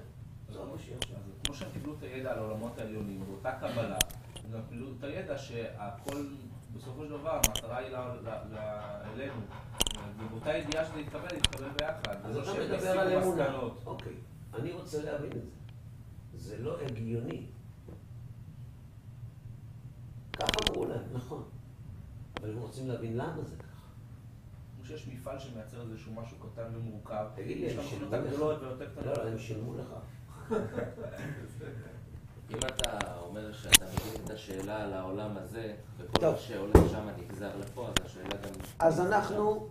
כמו 1.44 1.54
שהם 1.54 1.70
קיבלו 1.72 1.94
את 1.98 2.02
הידע 2.02 2.32
על 2.32 2.38
העולמות 2.38 2.78
העליונים, 2.78 3.24
באותה 3.26 3.52
קבלה, 3.52 3.98
הם 4.44 4.52
גם 4.52 4.60
קיבלו 4.68 4.86
את 4.98 5.04
הידע 5.04 5.38
שהכל, 5.38 6.26
בסופו 6.76 7.04
של 7.04 7.10
דבר, 7.10 7.40
המטרה 7.46 7.78
היא 7.78 7.96
אלינו. 9.14 9.40
ובאותה 10.18 10.56
ידיעה 10.56 10.84
שזה 10.84 11.00
יתקבל, 11.00 11.36
יתקבל 11.36 11.68
ביחד. 11.68 12.16
אז 12.24 12.36
ולא 12.36 12.52
אתה 12.52 12.74
מדבר 12.74 13.00
על 13.00 13.22
אמונה. 13.22 13.58
אוקיי, 13.86 14.12
אני 14.54 14.72
רוצה 14.72 15.02
להבין 15.02 15.32
את 15.32 15.42
זה. 15.42 15.50
זה 16.34 16.62
לא 16.62 16.80
הגיוני. 16.80 17.46
כך 20.32 20.48
אמרו 20.70 20.86
להם, 20.86 21.04
נכון. 21.12 21.42
אבל 22.40 22.50
הם 22.50 22.58
רוצים 22.58 22.88
להבין 22.88 23.16
למה 23.16 23.42
זה 23.44 23.56
ככה. 23.56 23.73
שיש 24.86 25.08
מפעל 25.08 25.38
שמייצר 25.38 25.80
איזשהו 25.82 26.12
משהו 26.12 26.36
קטן 26.38 26.76
ומורכב, 26.76 27.26
תגיד 27.34 27.56
לי, 27.58 27.70
הם 27.70 27.82
שילמו 27.88 28.16
לך? 28.16 28.40
לא, 28.40 28.54
קטנות. 28.74 29.18
לא, 29.18 29.22
הם 29.22 29.38
שילמו 29.38 29.74
לך. 29.74 29.86
אם 32.50 32.58
אתה 32.58 33.16
אומר 33.20 33.52
שאתה 33.52 33.84
מבין 33.84 34.24
את 34.24 34.30
השאלה 34.30 34.84
על 34.84 34.92
העולם 34.92 35.36
הזה, 35.36 35.74
וכל. 35.98 36.26
מה 36.30 36.36
שעולה 36.38 36.88
שם 36.90 37.08
נגזר 37.18 37.56
לפה, 37.56 37.88
אז 37.88 38.06
השאלה 38.06 38.28
גם... 38.28 38.50
אז 38.78 39.00
אנחנו, 39.00 39.68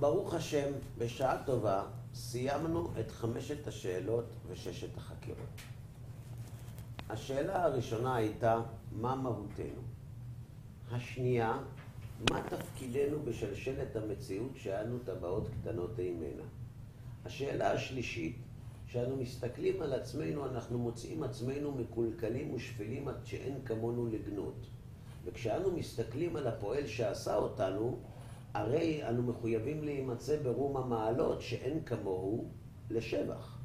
ברוך 0.00 0.34
השם, 0.34 0.72
בשעה 0.98 1.44
טובה, 1.44 1.84
סיימנו 2.14 2.90
את 3.00 3.10
חמשת 3.10 3.66
השאלות 3.66 4.26
וששת 4.48 4.96
החקירות. 4.96 5.62
השאלה 7.10 7.64
הראשונה 7.64 8.16
הייתה, 8.16 8.60
מה 8.92 9.14
מהותנו? 9.14 9.82
השנייה, 10.92 11.58
מה 12.30 12.42
תפקידנו 12.48 13.22
בשלשלת 13.24 13.96
המציאות 13.96 14.50
שאנו 14.56 14.98
טבעות 14.98 15.48
קטנות 15.48 15.98
אימנה? 15.98 16.42
השאלה 17.24 17.72
השלישית, 17.72 18.36
כשאנו 18.86 19.16
מסתכלים 19.16 19.82
על 19.82 19.92
עצמנו, 19.92 20.46
אנחנו 20.46 20.78
מוצאים 20.78 21.22
עצמנו 21.22 21.72
מקולקלים 21.72 22.54
ושפלים 22.54 23.08
עד 23.08 23.26
שאין 23.26 23.58
כמונו 23.64 24.06
לגנות. 24.06 24.66
וכשאנו 25.24 25.70
מסתכלים 25.70 26.36
על 26.36 26.46
הפועל 26.46 26.86
שעשה 26.86 27.36
אותנו, 27.36 27.98
הרי 28.54 29.08
אנו 29.08 29.22
מחויבים 29.22 29.84
להימצא 29.84 30.42
ברום 30.42 30.76
המעלות 30.76 31.40
שאין 31.40 31.84
כמוהו 31.84 32.48
לשבח. 32.90 33.58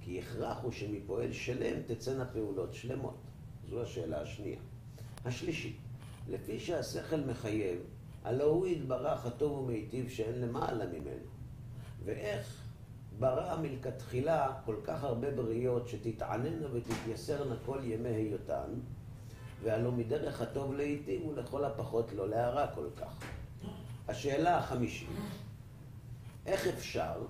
כי 0.00 0.18
הכרח 0.18 0.62
הוא 0.62 0.72
שמפועל 0.72 1.32
שלם 1.32 1.82
תצאנה 1.86 2.24
פעולות 2.24 2.74
שלמות. 2.74 3.16
זו 3.70 3.82
השאלה 3.82 4.20
השנייה. 4.20 4.58
השלישית, 5.24 5.76
לפי 6.28 6.60
שהשכל 6.60 7.20
מחייב, 7.20 7.78
הלא 8.24 8.44
הוא 8.44 8.66
יתברך 8.66 9.26
הטוב 9.26 9.58
ומיטיב 9.58 10.08
שאין 10.08 10.40
למעלה 10.40 10.86
ממנו. 10.86 11.26
ואיך 12.04 12.64
ברא 13.18 13.56
מלכתחילה 13.60 14.52
כל 14.64 14.76
כך 14.84 15.04
הרבה 15.04 15.30
בריות 15.30 15.88
שתתעננה 15.88 16.66
ותתייסרנה 16.72 17.54
כל 17.66 17.78
ימי 17.82 18.08
היותן, 18.08 18.70
והלא 19.62 19.92
מדרך 19.92 20.40
הטוב 20.40 20.74
להיטיב 20.74 21.26
ולכל 21.26 21.64
הפחות 21.64 22.12
לא 22.12 22.28
להרע 22.28 22.66
כל 22.66 22.86
כך. 22.96 23.24
השאלה 24.08 24.58
החמישית, 24.58 25.08
איך 26.46 26.66
אפשר 26.66 27.22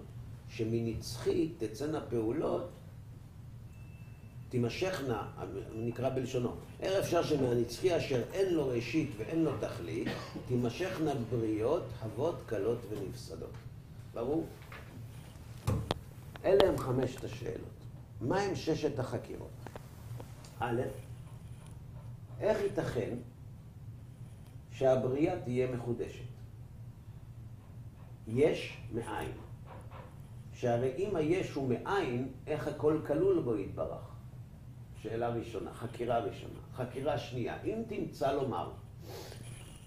שמנצחי 0.48 1.52
תצאנה 1.58 2.00
פעולות, 2.00 2.70
תימשכנה, 4.54 5.28
נקרא 5.74 6.10
בלשונו, 6.10 6.54
איך 6.80 6.92
אפשר 7.04 7.22
שמהנצחי 7.22 7.96
אשר 7.96 8.22
אין 8.32 8.54
לו 8.54 8.68
ראשית 8.68 9.10
ואין 9.16 9.44
לו 9.44 9.50
תכלית, 9.60 10.08
תימשכנה 10.48 11.12
בריות, 11.30 11.82
הבות, 12.00 12.34
קלות 12.46 12.78
ונפסדות. 12.88 13.50
ברור? 14.14 14.46
אלה 16.44 16.68
הם 16.68 16.78
חמשת 16.78 17.24
השאלות. 17.24 17.68
מה 18.20 18.40
הם 18.40 18.54
ששת 18.54 18.98
החקירות? 18.98 19.50
א', 20.60 20.82
איך 22.40 22.58
ייתכן 22.60 23.14
שהבריאה 24.70 25.40
תהיה 25.40 25.70
מחודשת? 25.76 26.24
יש 28.28 28.76
מאין. 28.92 29.32
שהרי 30.52 30.92
אם 30.98 31.16
היש 31.16 31.52
הוא 31.52 31.68
מאין, 31.68 32.28
איך 32.46 32.68
הכל 32.68 32.98
כלול 33.06 33.42
בו 33.42 33.56
יתברך? 33.56 34.13
שאלה 35.04 35.28
ראשונה, 35.28 35.72
חקירה 35.72 36.18
ראשונה. 36.18 36.58
חקירה 36.76 37.18
שנייה, 37.18 37.56
אם 37.64 37.82
תמצא 37.88 38.32
לומר, 38.32 38.70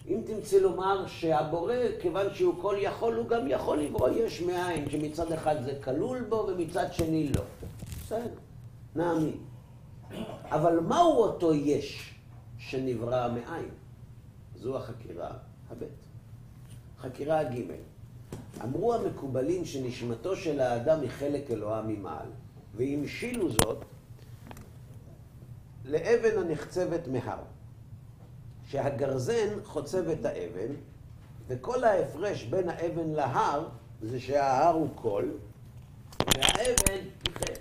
אם 0.08 0.22
תמצא 0.26 0.58
לומר 0.58 1.08
שהבורא, 1.08 1.74
כיוון 2.02 2.34
שהוא 2.34 2.62
כל 2.62 2.76
יכול, 2.80 3.16
הוא 3.16 3.28
גם 3.28 3.48
יכול 3.48 3.80
לברוא 3.82 4.10
יש 4.10 4.42
מאין, 4.42 4.90
שמצד 4.90 5.32
אחד 5.32 5.64
זה 5.64 5.80
כלול 5.84 6.24
בו 6.30 6.48
ומצד 6.48 6.94
שני 6.94 7.30
לא. 7.36 7.42
בסדר, 8.02 8.36
נאמין. 8.96 9.38
אבל 10.44 10.80
מהו 10.80 11.18
אותו 11.18 11.54
יש 11.54 12.14
שנברא 12.58 13.28
מאין? 13.28 13.70
זו 14.56 14.78
החקירה 14.78 15.32
הבית. 15.70 15.90
חקירה 17.00 17.40
הג' 17.40 17.72
אמרו 18.64 18.94
המקובלים 18.94 19.66
שנשמתו 19.66 20.36
של 20.36 20.60
האדם 20.60 21.02
היא 21.02 21.10
חלק 21.10 21.52
אלוה 21.52 21.82
ממעל, 21.82 22.28
והמשילו 22.76 23.52
זאת 23.52 23.84
לאבן 25.88 26.40
הנחצבת 26.40 27.08
מהר, 27.08 27.38
שהגרזן 28.70 29.48
חוצב 29.64 30.10
את 30.10 30.26
האבן, 30.26 30.74
וכל 31.48 31.84
ההפרש 31.84 32.44
בין 32.44 32.70
האבן 32.70 33.10
להר 33.10 33.68
זה 34.02 34.20
שההר 34.20 34.74
הוא 34.74 34.90
קול, 34.96 35.32
והאבן 36.20 36.94
היא 37.26 37.34
חלק. 37.34 37.60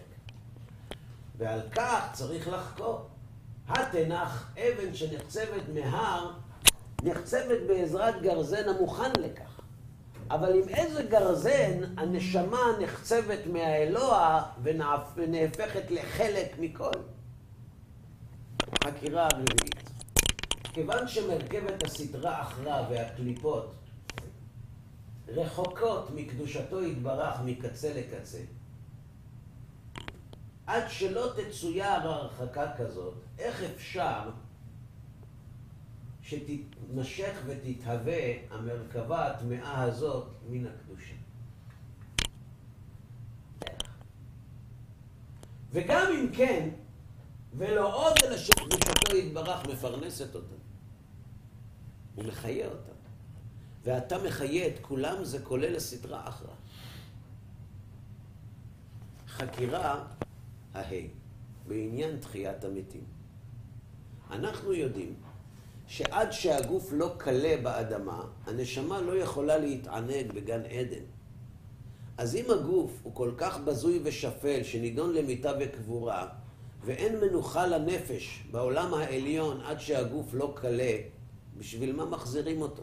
ועל 1.39 1.61
כך 1.75 2.11
צריך 2.12 2.49
לחקור. 2.49 3.01
התנח 3.69 4.53
אבן 4.59 4.95
שנחצבת 4.95 5.62
מהר, 5.75 6.31
נחצבת 7.03 7.59
בעזרת 7.69 8.23
גרזן 8.23 8.69
המוכן 8.69 9.11
לכך. 9.23 9.61
אבל 10.31 10.55
עם 10.62 10.69
איזה 10.69 11.03
גרזן 11.03 11.81
הנשמה 11.97 12.62
נחצבת 12.81 13.39
מהאלוה 13.53 14.43
ונהפ- 14.65 15.12
ונהפכת 15.17 15.91
לחלק 15.91 16.55
מכל? 16.59 16.91
חקירה 18.75 19.29
רביעית. 19.33 19.91
כיוון 20.73 21.09
שמרכבת 21.09 21.83
הסדרה 21.85 22.43
אחרה 22.43 22.87
והקליפות 22.91 23.75
רחוקות 25.29 26.11
מקדושתו 26.14 26.83
יתברך 26.85 27.41
מקצה 27.45 27.95
לקצה, 27.95 28.39
עד 30.67 30.85
שלא 30.89 31.33
תצויר 31.37 31.85
הרחקה 31.85 32.73
כזאת, 32.77 33.14
איך 33.39 33.62
אפשר 33.62 34.31
שתתמשך 36.23 37.39
ותתהווה 37.47 38.33
המרכבה 38.51 39.27
הטמאה 39.27 39.83
הזאת 39.83 40.29
מן 40.49 40.67
הקדושה? 40.67 41.14
וגם 45.73 46.07
אם 46.14 46.29
כן, 46.33 46.69
ולא 47.57 47.95
עוד 47.95 48.13
אלא 48.25 48.37
שקדושתו 48.37 49.17
יתברך 49.17 49.67
מפרנסת 49.67 50.35
אותם. 50.35 50.57
מחיה 52.17 52.67
אותם. 52.67 52.93
ואתה 53.85 54.19
מחיה 54.19 54.67
את 54.67 54.79
כולם, 54.81 55.25
זה 55.25 55.39
כולל 55.43 55.77
הסדרה 55.77 56.29
אחרא. 56.29 56.55
חקירה 59.29 60.05
ההא, 60.75 60.97
בעניין 61.69 62.21
תחיית 62.21 62.65
המתים. 62.65 63.05
אנחנו 64.31 64.73
יודעים 64.73 65.15
שעד 65.87 66.33
שהגוף 66.33 66.89
לא 66.93 67.15
קלה 67.19 67.57
באדמה, 67.63 68.25
הנשמה 68.47 69.01
לא 69.01 69.13
יכולה 69.17 69.59
להתענג 69.59 70.33
בגן 70.33 70.63
עדן. 70.65 71.05
אז 72.19 72.37
אם 72.37 72.51
הגוף 72.51 73.01
הוא 73.03 73.15
כל 73.15 73.33
כך 73.37 73.59
בזוי 73.59 74.01
ושפל, 74.05 74.63
שנידון 74.63 75.13
למיטה 75.13 75.53
וקבורה, 75.61 76.29
ואין 76.85 77.20
מנוחה 77.20 77.66
לנפש 77.66 78.49
בעולם 78.51 78.95
העליון 78.95 79.61
עד 79.61 79.81
שהגוף 79.81 80.35
לא 80.35 80.53
קלה, 80.57 80.97
בשביל 81.59 81.97
מה 81.97 82.05
מחזירים 82.05 82.62
אותו? 82.62 82.83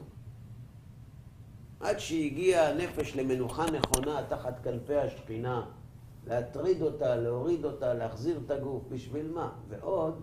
עד 1.79 1.99
שהגיעה 1.99 2.69
הנפש 2.69 3.15
למנוחה 3.15 3.65
נכונה 3.65 4.23
תחת 4.29 4.63
כנפי 4.63 4.95
השכינה, 4.95 5.65
להטריד 6.27 6.81
אותה, 6.81 7.15
להוריד 7.15 7.65
אותה, 7.65 7.93
להחזיר 7.93 8.39
את 8.45 8.51
הגוף, 8.51 8.83
בשביל 8.89 9.31
מה? 9.31 9.49
ועוד, 9.69 10.21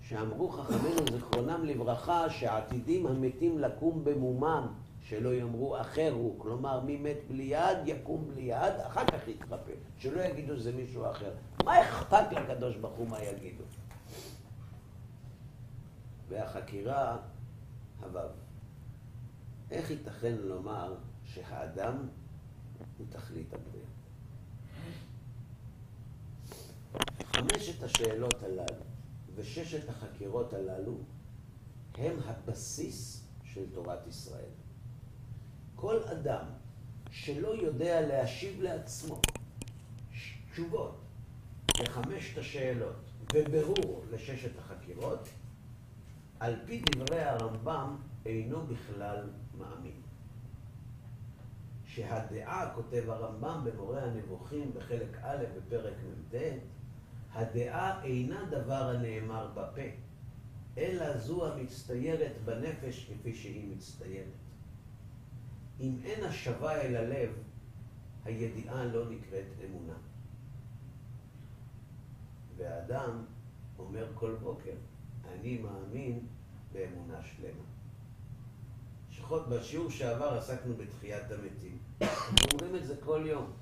שאמרו 0.00 0.48
חכמינו 0.48 1.00
זיכרונם 1.12 1.64
לברכה, 1.64 2.30
שעתידים 2.30 3.06
המתים 3.06 3.58
לקום 3.58 4.04
במומם, 4.04 4.66
שלא 5.08 5.34
יאמרו 5.34 5.80
אחר 5.80 6.12
הוא, 6.12 6.40
כלומר 6.40 6.80
מי 6.80 6.96
מת 6.96 7.16
בלי 7.28 7.42
יד 7.42 7.78
יקום 7.86 8.28
בלי 8.28 8.42
יד, 8.42 8.80
אחר 8.86 9.06
כך 9.06 9.28
יתרפא, 9.28 9.72
שלא 9.98 10.20
יגידו 10.20 10.56
זה 10.56 10.72
מישהו 10.72 11.10
אחר. 11.10 11.34
מה 11.64 11.82
אכפת 11.82 12.32
לקדוש 12.32 12.76
ברוך 12.76 12.96
הוא 12.96 13.08
מה 13.08 13.22
יגידו? 13.22 13.64
והחקירה, 16.28 17.18
הוו. 18.00 18.20
איך 19.70 19.90
ייתכן 19.90 20.34
לומר 20.34 20.94
שהאדם 21.24 22.08
הוא 22.98 23.06
תכלית 23.10 23.54
הבריאה? 23.54 23.86
חמשת 27.22 27.82
השאלות 27.82 28.42
הללו 28.42 28.84
וששת 29.34 29.88
החקירות 29.88 30.52
הללו 30.52 30.94
הם 31.94 32.16
הבסיס 32.24 33.26
של 33.44 33.64
תורת 33.74 34.06
ישראל. 34.06 34.65
כל 35.76 36.02
אדם 36.12 36.44
שלא 37.10 37.48
יודע 37.48 38.00
להשיב 38.00 38.62
לעצמו 38.62 39.20
תשובות 40.52 41.00
לחמשת 41.80 42.38
השאלות 42.38 42.96
וברור 43.34 44.04
לששת 44.10 44.58
החקירות, 44.58 45.28
על 46.40 46.56
פי 46.66 46.82
דברי 46.90 47.22
הרמב"ם 47.22 47.96
אינו 48.26 48.66
בכלל 48.66 49.30
מאמין. 49.58 50.00
שהדעה, 51.86 52.74
כותב 52.74 53.04
הרמב"ם 53.06 53.64
במורה 53.64 54.02
הנבוכים 54.02 54.70
בחלק 54.74 55.16
א' 55.22 55.44
בפרק 55.56 55.94
מ"ט, 55.94 56.34
הדעה 57.32 58.04
אינה 58.04 58.44
דבר 58.50 58.88
הנאמר 58.96 59.48
בפה, 59.54 59.88
אלא 60.78 61.18
זו 61.18 61.52
המצטיירת 61.52 62.32
בנפש 62.44 63.10
כפי 63.10 63.34
שהיא 63.34 63.76
מצטיירת. 63.76 64.46
אם 65.80 65.96
אין 66.04 66.24
השבה 66.24 66.80
אל 66.80 66.96
הלב, 66.96 67.30
הידיעה 68.24 68.84
לא 68.84 69.10
נקראת 69.10 69.46
אמונה. 69.64 69.98
והאדם 72.56 73.24
אומר 73.78 74.06
כל 74.14 74.34
בוקר, 74.42 74.74
אני 75.32 75.58
מאמין 75.58 76.26
באמונה 76.72 77.22
שלמה. 77.22 77.64
שחות, 79.10 79.48
בשיעור 79.48 79.90
שעבר 79.90 80.38
עסקנו 80.38 80.74
בתחיית 80.76 81.30
המתים. 81.30 81.78
אנחנו 82.00 82.36
אומרים 82.52 82.76
את 82.76 82.86
זה 82.86 82.94
כל 83.04 83.22
יום, 83.26 83.52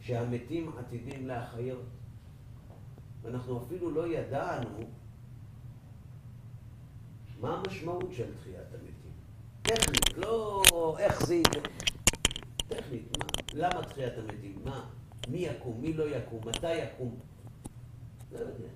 שהמתים 0.00 0.78
עתידים 0.78 1.26
להחיות. 1.26 1.84
ואנחנו 3.22 3.62
אפילו 3.62 3.90
לא 3.90 4.06
ידענו 4.06 4.78
מה 7.40 7.56
המשמעות 7.56 8.12
של 8.12 8.34
תחיית 8.36 8.66
המתים. 8.74 8.89
טכנית, 9.74 10.18
לא 10.18 10.62
איך 10.98 11.26
זה 11.26 11.34
יקרה. 11.34 11.62
טכנית, 12.68 13.18
מה? 13.18 13.26
למה 13.54 13.84
תחיית 13.84 14.18
המתים? 14.18 14.60
מה? 14.64 14.90
מי 15.28 15.38
יקום? 15.38 15.80
מי 15.80 15.92
לא 15.92 16.16
יקום? 16.16 16.40
מתי 16.48 16.74
יקום? 16.74 17.20
לא 18.32 18.38
יודע. 18.38 18.68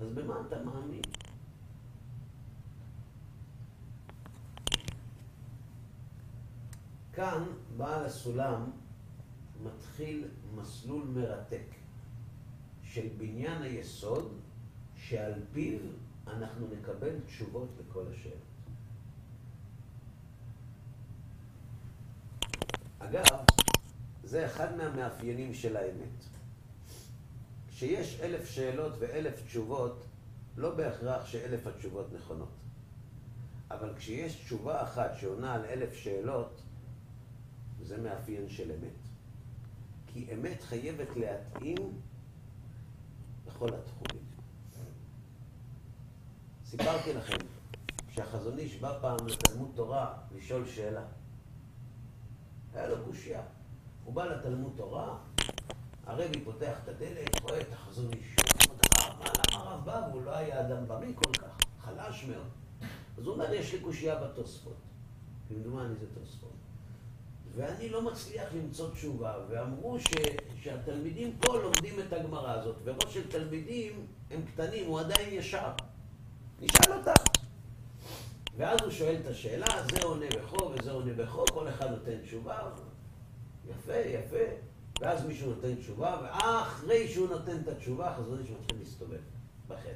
אז 0.00 0.08
במה 0.12 0.42
אתה 0.46 0.62
מאמין? 0.62 1.02
כאן 7.12 7.42
בעל 7.76 8.04
הסולם 8.04 8.70
מתחיל 9.62 10.28
מסלול 10.54 11.04
מרתק 11.04 11.74
של 12.82 13.08
בניין 13.16 13.62
היסוד 13.62 14.40
שעל 14.96 15.32
פיו 15.52 15.78
אנחנו 16.26 16.66
נקבל 16.66 17.20
תשובות 17.26 17.68
לכל 17.80 18.04
השאלות. 18.10 18.49
אגב, 23.00 23.24
זה 24.24 24.46
אחד 24.46 24.76
מהמאפיינים 24.76 25.54
של 25.54 25.76
האמת. 25.76 26.24
כשיש 27.68 28.20
אלף 28.20 28.50
שאלות 28.50 28.92
ואלף 28.98 29.46
תשובות, 29.46 30.04
לא 30.56 30.74
בהכרח 30.74 31.26
שאלף 31.26 31.66
התשובות 31.66 32.12
נכונות. 32.12 32.56
אבל 33.70 33.94
כשיש 33.96 34.34
תשובה 34.34 34.82
אחת 34.82 35.10
שעונה 35.20 35.54
על 35.54 35.64
אלף 35.64 35.94
שאלות, 35.94 36.60
זה 37.82 37.98
מאפיין 37.98 38.48
של 38.48 38.72
אמת. 38.72 39.00
כי 40.06 40.26
אמת 40.34 40.62
חייבת 40.62 41.16
להתאים 41.16 42.00
בכל 43.46 43.68
התחומים. 43.74 44.24
סיפרתי 46.66 47.12
לכם 47.12 47.36
שהחזון 48.10 48.58
איש 48.58 48.76
בא 48.76 48.98
פעם 49.00 49.26
לתלמוד 49.26 49.70
תורה 49.74 50.14
לשאול 50.36 50.66
שאלה. 50.66 51.04
היה 52.74 52.88
לו 52.88 52.96
קושייה. 53.04 53.42
הוא 54.04 54.14
בא 54.14 54.24
לתלמוד 54.24 54.72
תורה, 54.76 55.18
הרבי 56.06 56.40
פותח 56.40 56.78
את 56.84 56.88
הדלת, 56.88 57.40
רואה 57.42 57.60
את 57.60 57.72
החזון 57.72 58.10
איש. 58.12 58.36
הוא 58.68 58.74
אומר, 58.74 59.14
מה, 59.18 59.24
למה 59.24 59.62
הרב 59.62 59.84
בא 59.84 60.08
והוא 60.10 60.22
לא 60.22 60.36
היה 60.36 60.60
אדם 60.60 60.88
בריא 60.88 61.12
כל 61.14 61.32
כך, 61.32 61.58
חלש 61.80 62.24
מאוד. 62.24 62.46
אז 63.18 63.26
הוא 63.26 63.34
אומר, 63.34 63.52
יש 63.52 63.72
לי 63.72 63.80
קושייה 63.80 64.16
בתוספות. 64.16 64.76
כמדומני 65.48 65.94
זה 65.94 66.06
תוספות. 66.14 66.50
ואני 67.56 67.88
לא 67.88 68.02
מצליח 68.02 68.54
למצוא 68.54 68.90
תשובה, 68.90 69.34
ואמרו 69.48 70.00
ש, 70.00 70.14
שהתלמידים 70.62 71.36
פה 71.40 71.58
לומדים 71.58 71.94
את 72.00 72.12
הגמרא 72.12 72.52
הזאת, 72.52 72.76
וראש 72.84 73.14
של 73.14 73.30
תלמידים 73.30 74.06
הם 74.30 74.42
קטנים, 74.42 74.86
הוא 74.86 75.00
עדיין 75.00 75.28
ישר. 75.32 75.72
נשאל 76.60 76.92
אותה. 76.92 77.14
ואז 78.56 78.80
הוא 78.82 78.90
שואל 78.90 79.16
את 79.20 79.26
השאלה, 79.26 79.66
זה 79.92 80.02
עונה 80.02 80.26
בכו 80.26 80.70
וזה 80.70 80.92
עונה 80.92 81.12
בכו, 81.12 81.44
כל 81.52 81.68
אחד 81.68 81.90
נותן 81.90 82.22
תשובה. 82.22 82.70
יפה, 83.68 83.94
יפה. 83.94 84.70
ואז 85.00 85.26
מישהו 85.26 85.54
נותן 85.54 85.74
תשובה, 85.74 86.20
ואחרי 86.22 87.08
שהוא 87.08 87.28
נותן 87.28 87.56
את 87.62 87.68
התשובה, 87.68 88.14
חזון 88.18 88.38
איש 88.38 88.50
מתחיל 88.50 88.78
להסתובב 88.78 89.20
בחדר. 89.68 89.92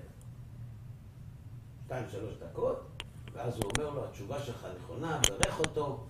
שתיים, 1.85 2.05
שלוש 2.11 2.35
דקות, 2.35 2.81
ואז 3.33 3.57
הוא 3.57 3.65
אומר 3.65 3.91
לו, 3.91 4.05
התשובה 4.05 4.43
שלך 4.43 4.67
נכונה, 4.79 5.21
ברך 5.29 5.61
אותו, 5.61 6.07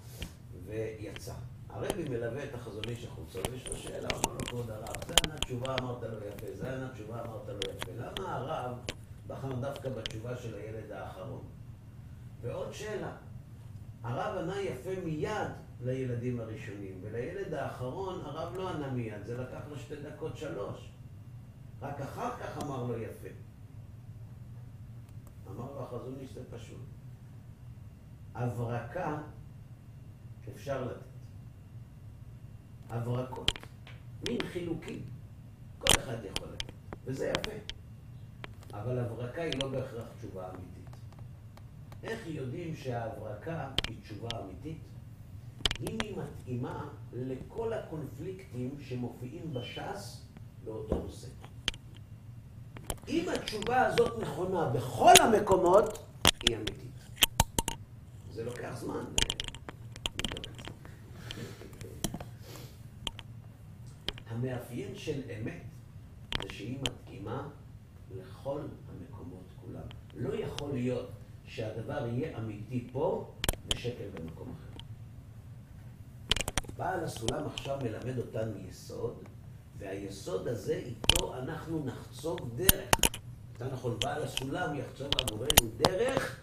ויצא. 0.67 1.33
הרבי 1.69 2.09
מלווה 2.09 2.45
את 2.45 2.55
החזון 2.55 2.85
איש 2.89 3.05
החוצה, 3.05 3.39
ויש 3.51 3.69
לו 3.69 3.77
שאלה, 3.77 4.09
הוא 4.09 4.23
אומר 4.25 4.35
לו, 4.35 4.47
כבוד 4.47 4.71
הרב, 4.71 4.97
זה 5.09 5.15
ענה 5.25 5.39
תשובה 5.39 5.77
אמרת 5.81 6.03
לו 6.03 6.19
יפה, 6.19 6.47
זה 6.55 6.75
ענה 6.75 6.89
תשובה 6.95 7.23
אמרת 7.25 7.49
לו 7.49 7.59
יפה. 7.59 7.93
למה 7.97 8.37
הרב 8.37 8.77
בחר 9.27 9.53
דווקא 9.53 9.89
בתשובה 9.89 10.37
של 10.37 10.55
הילד 10.55 10.93
האחרון? 10.93 11.43
ועוד 12.45 12.73
שאלה, 12.73 13.17
הרב 14.03 14.39
ענה 14.39 14.61
יפה 14.61 14.91
מיד 15.05 15.49
לילדים 15.81 16.41
הראשונים, 16.41 16.99
ולילד 17.03 17.55
האחרון 17.55 18.21
הרב 18.21 18.57
לא 18.57 18.71
ענה 18.71 18.91
מיד, 18.91 19.27
זה 19.27 19.39
לקח 19.39 19.61
לו 19.71 19.79
שתי 19.79 19.97
דקות 19.97 20.37
שלוש. 20.37 20.91
רק 21.81 22.01
אחר 22.01 22.37
כך 22.37 22.63
אמר 22.63 22.85
לו 22.85 22.99
יפה. 22.99 23.29
אמר 25.51 25.73
לו 25.73 25.83
החזון 25.83 26.15
איש 26.21 26.35
זה 26.35 26.41
פשוט. 26.51 26.81
הברקה 28.35 29.19
אפשר 30.55 30.85
לתת. 30.85 31.05
הברקות, 32.89 33.51
מין 34.29 34.39
חילוקים, 34.53 35.03
כל 35.79 35.93
אחד 35.99 36.17
יכול 36.25 36.49
לתת, 36.49 36.73
וזה 37.05 37.27
יפה. 37.27 37.75
אבל 38.73 38.99
הברקה 38.99 39.43
היא 39.43 39.53
לא 39.63 39.69
בהכרח 39.69 40.05
תשובה 40.19 40.51
אמיתית. 40.51 40.84
איך 42.05 42.27
יודעים 42.27 42.77
שההברקה 42.77 43.71
היא 43.89 43.97
תשובה 44.03 44.29
אמיתית? 44.41 44.79
אם 45.81 45.99
היא 46.03 46.17
מתאימה 46.17 46.89
לכל 47.13 47.73
הקונפליקטים 47.73 48.77
שמופיעים 48.81 49.55
בש"ס 49.55 50.27
באותו 50.65 50.99
נושא. 50.99 51.29
אם 53.09 53.29
התשובה 53.35 53.87
הזאת 53.87 54.19
נכונה 54.19 54.69
בכל 54.69 55.13
המקומות, 55.21 55.99
היא 56.49 56.57
אמיתית. 56.57 57.01
זה 58.31 58.45
לוקח 58.45 58.77
זמן. 58.77 59.05
המאפיין 64.29 64.97
של 64.97 65.21
אמת 65.41 65.63
זה 66.43 66.49
שהיא 66.49 66.79
מתאימה 66.81 67.49
לכל 68.17 68.61
המקומות 68.89 69.45
כולם. 69.61 69.87
לא 70.15 70.35
יכול 70.35 70.73
להיות 70.73 71.11
שהדבר 71.55 72.07
יהיה 72.07 72.39
אמיתי 72.39 72.89
פה 72.93 73.35
ושקר 73.67 74.05
במקום 74.15 74.49
אחר. 74.49 74.85
בעל 76.77 77.05
הסולם 77.05 77.47
עכשיו 77.47 77.79
מלמד 77.83 78.19
אותנו 78.19 78.53
יסוד, 78.69 79.23
והיסוד 79.79 80.49
הזה 80.49 80.75
איתו 80.75 81.35
אנחנו 81.35 81.85
נחצוב 81.85 82.39
דרך. 82.57 82.91
יותר 83.53 83.73
נכון, 83.73 83.99
בעל 84.03 84.23
הסולם 84.23 84.75
יחצוב 84.75 85.09
עבורנו 85.19 85.71
דרך 85.77 86.41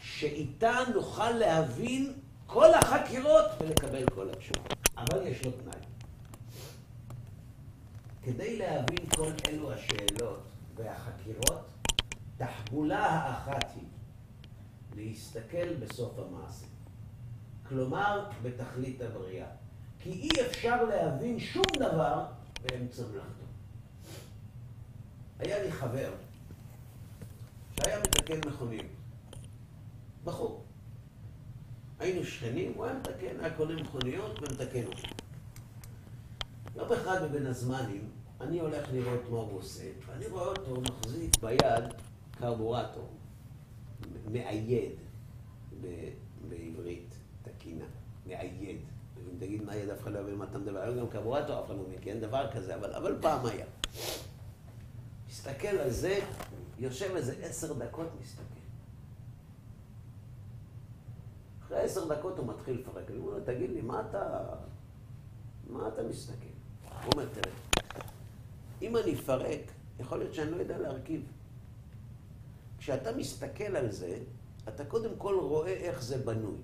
שאיתה 0.00 0.74
נוכל 0.94 1.30
להבין 1.30 2.12
כל 2.46 2.74
החקירות 2.74 3.44
ולקבל 3.60 4.06
כל 4.14 4.30
התשובות. 4.30 4.72
אבל 4.96 5.26
יש 5.26 5.44
לו 5.44 5.52
תנאי. 5.52 5.82
כדי 8.22 8.58
להבין 8.58 9.10
כל 9.16 9.30
אלו 9.48 9.72
השאלות 9.72 10.42
והחקירות, 10.76 11.66
תחבולה 12.36 13.06
האחת 13.06 13.74
היא 13.74 13.97
להסתכל 14.98 15.74
בסוף 15.74 16.18
המעשה. 16.18 16.66
כלומר, 17.68 18.30
בתכלית 18.42 19.00
הבריאה. 19.00 19.46
כי 19.98 20.10
אי 20.10 20.28
אפשר 20.46 20.84
להבין 20.84 21.40
שום 21.40 21.66
דבר 21.78 22.26
באמצע 22.62 23.02
מלאכתו. 23.02 23.44
היה 25.38 25.62
לי 25.62 25.72
חבר 25.72 26.12
שהיה 27.76 28.00
מתקן 28.00 28.48
מכוניות. 28.48 28.86
בחור. 30.24 30.64
היינו 31.98 32.24
שכנים, 32.24 32.72
הוא 32.76 32.84
היה 32.84 32.94
מתקן, 32.94 33.40
היה 33.40 33.56
קונה 33.56 33.82
מכוניות 33.82 34.38
ומתקן 34.42 34.86
אותן. 34.86 35.08
יום 36.76 36.92
אחד 36.92 37.22
בבין 37.22 37.46
הזמנים, 37.46 38.10
אני 38.40 38.60
הולך 38.60 38.88
לראות 38.92 39.20
מה 39.30 39.38
הוא 39.38 39.58
עושה, 39.58 39.84
ואני 40.06 40.26
רואה 40.26 40.46
אותו 40.46 40.80
מחזיק 40.80 41.36
ביד 41.40 41.84
קרבורטור, 42.30 43.08
מאייד 44.32 44.92
בעברית 46.48 47.14
תקינה, 47.42 47.84
מאייד. 48.26 48.80
אם 49.16 49.38
תגיד 49.38 49.62
מאייד, 49.64 49.88
אף 49.88 50.02
אחד 50.02 50.12
לא 50.12 50.18
יבין 50.18 50.34
מה 50.34 50.44
אתה 50.44 50.58
מדבר. 50.58 50.78
היום 50.80 50.98
גם 50.98 51.08
קרבורטור, 51.08 51.60
אף 51.60 51.66
אחד 51.66 51.74
לא 51.74 51.82
מבין, 51.82 51.98
כי 52.00 52.10
אין 52.10 52.20
דבר 52.20 52.50
כזה, 52.52 52.74
אבל, 52.74 52.92
אבל 52.94 53.18
פעם 53.20 53.46
היה. 53.46 53.66
מסתכל 55.28 55.68
על 55.68 55.90
זה, 55.90 56.18
יושב 56.78 57.16
איזה 57.16 57.34
עשר 57.42 57.72
דקות, 57.72 58.08
מסתכל. 58.20 58.42
אחרי 61.62 61.80
עשר 61.80 62.14
דקות 62.14 62.38
הוא 62.38 62.46
מתחיל 62.46 62.80
לפרק. 62.80 63.10
אני 63.10 63.18
אומר 63.18 63.30
לו, 63.30 63.40
תגיד 63.44 63.70
לי, 63.70 63.80
מה 63.80 64.02
אתה... 64.10 64.46
מה 65.70 65.88
אתה 65.88 66.02
מסתכל? 66.02 66.46
הוא 67.04 67.12
אומר, 67.12 67.24
תראה, 67.32 67.54
אם 68.82 68.96
אני 68.96 69.14
אפרק, 69.14 69.60
יכול 70.00 70.18
להיות 70.18 70.34
שאני 70.34 70.50
לא 70.50 70.56
יודע 70.56 70.78
להרכיב. 70.78 71.22
כשאתה 72.88 73.12
מסתכל 73.12 73.76
על 73.76 73.92
זה, 73.92 74.18
אתה 74.68 74.84
קודם 74.84 75.10
כל 75.18 75.34
רואה 75.40 75.72
איך 75.72 76.02
זה 76.02 76.18
בנוי. 76.18 76.56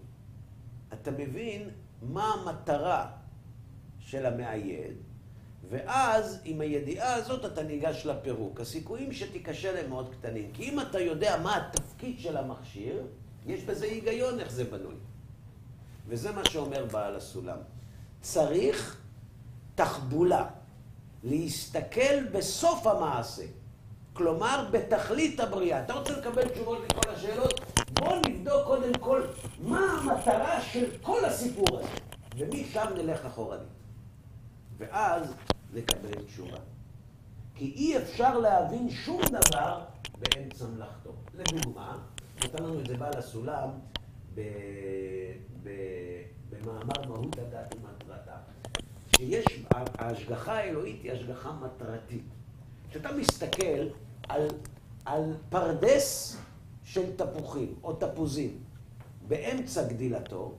אתה 0.92 1.10
מבין 1.10 1.70
מה 2.02 2.34
המטרה 2.34 3.10
של 3.98 4.26
המאייד, 4.26 4.96
ואז 5.70 6.40
עם 6.44 6.60
הידיעה 6.60 7.14
הזאת 7.14 7.44
אתה 7.44 7.62
ניגש 7.62 8.06
לפירוק. 8.06 8.60
הסיכויים 8.60 9.12
שתיכשל 9.12 9.76
הם 9.76 9.90
מאוד 9.90 10.14
קטנים. 10.14 10.50
כי 10.52 10.62
אם 10.62 10.80
אתה 10.80 11.00
יודע 11.00 11.40
מה 11.42 11.56
התפקיד 11.56 12.18
של 12.18 12.36
המכשיר, 12.36 13.06
יש 13.46 13.64
בזה 13.64 13.84
היגיון 13.84 14.40
איך 14.40 14.50
זה 14.52 14.64
בנוי. 14.64 14.96
וזה 16.08 16.32
מה 16.32 16.44
שאומר 16.44 16.86
בעל 16.86 17.16
הסולם. 17.16 17.58
צריך 18.20 19.00
תחבולה, 19.74 20.46
להסתכל 21.24 22.24
בסוף 22.32 22.86
המעשה. 22.86 23.44
כלומר, 24.14 24.68
בתכלית 24.70 25.40
הבריאה. 25.40 25.84
אתה 25.84 25.92
רוצה 25.92 26.18
לקבל 26.18 26.48
תשובות 26.48 26.78
לכל 26.90 27.10
השאלות? 27.10 27.60
בוא 27.92 28.16
נבדוק 28.16 28.66
קודם 28.66 28.94
כל 29.00 29.22
מה 29.62 29.78
המטרה 29.78 30.60
של 30.60 30.86
כל 31.02 31.24
הסיפור 31.24 31.78
הזה. 31.78 31.88
ומשם 32.38 32.86
נלך 32.96 33.26
אחורנית. 33.26 33.68
ואז 34.78 35.34
נקבל 35.74 36.22
תשובה. 36.26 36.58
כי 37.54 37.64
אי 37.76 37.98
אפשר 37.98 38.38
להבין 38.38 38.90
שום 38.90 39.22
דבר 39.22 39.80
באמצע 40.18 40.64
מלאכתו. 40.66 41.12
לדוגמה, 41.34 41.98
נתן 42.44 42.62
לנו 42.64 42.80
את 42.80 42.86
זה 42.86 42.96
בעל 42.96 43.18
הסולם 43.18 43.68
ב... 44.34 44.40
ב... 45.62 45.70
במאמר 46.50 47.08
מהות 47.08 47.38
הדת 47.38 47.74
ומטרתה, 47.74 48.36
שיש, 49.16 49.44
ההשגחה 49.98 50.52
האלוהית 50.52 51.02
היא 51.02 51.12
השגחה 51.12 51.52
מטרתית. 51.52 52.24
כשאתה 52.90 53.12
מסתכל 53.12 53.88
על, 54.28 54.48
על 55.04 55.34
פרדס 55.48 56.36
של 56.84 57.16
תפוחים 57.16 57.74
או 57.82 57.92
תפוזים 57.92 58.58
באמצע 59.28 59.88
גדילתו, 59.88 60.54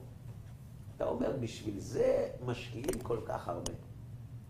אתה 0.96 1.04
אומר, 1.04 1.32
בשביל 1.40 1.78
זה 1.78 2.28
משקיעים 2.46 3.00
כל 3.02 3.18
כך 3.26 3.48
הרבה. 3.48 3.72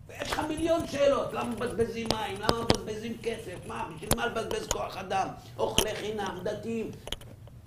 ויש 0.07 0.31
לך 0.31 0.39
מיליון 0.39 0.87
שאלות, 0.87 1.33
למה 1.33 1.49
מבזבזים 1.49 2.07
מים, 2.13 2.41
למה 2.41 2.63
מבזבזים 2.63 3.17
כסף, 3.23 3.67
מה, 3.67 3.89
בשביל 3.95 4.09
מה 4.15 4.25
לבזבז 4.25 4.67
כוח 4.67 4.97
אדם, 4.97 5.27
אוכלי 5.57 5.95
חינם, 5.95 6.39
דתיים. 6.43 6.91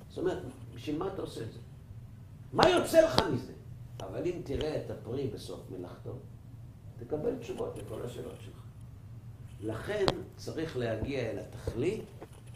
זאת 0.08 0.18
אומרת, 0.18 0.38
בשביל 0.74 0.98
מה 0.98 1.08
אתה 1.14 1.22
עושה 1.22 1.40
את 1.40 1.52
זה? 1.52 1.58
מה 2.52 2.68
יוצא 2.68 3.00
לך 3.00 3.20
מזה? 3.32 3.52
אבל 4.00 4.26
אם 4.26 4.40
תראה 4.44 4.76
את 4.76 4.90
הפרי 4.90 5.26
בסוף 5.26 5.60
מלאכתו, 5.70 6.12
תקבל 6.98 7.38
תשובות 7.38 7.78
לכל 7.78 8.02
השאלות 8.02 8.40
שלך. 8.40 8.59
לכן 9.62 10.04
צריך 10.36 10.76
להגיע 10.76 11.20
אל 11.20 11.38
התכלית 11.38 12.04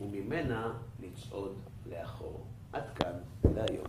וממנה 0.01 0.73
לצעוד 1.01 1.57
לאחור. 1.91 2.47
עד 2.73 2.85
כאן 2.95 3.13
להיום. 3.55 3.87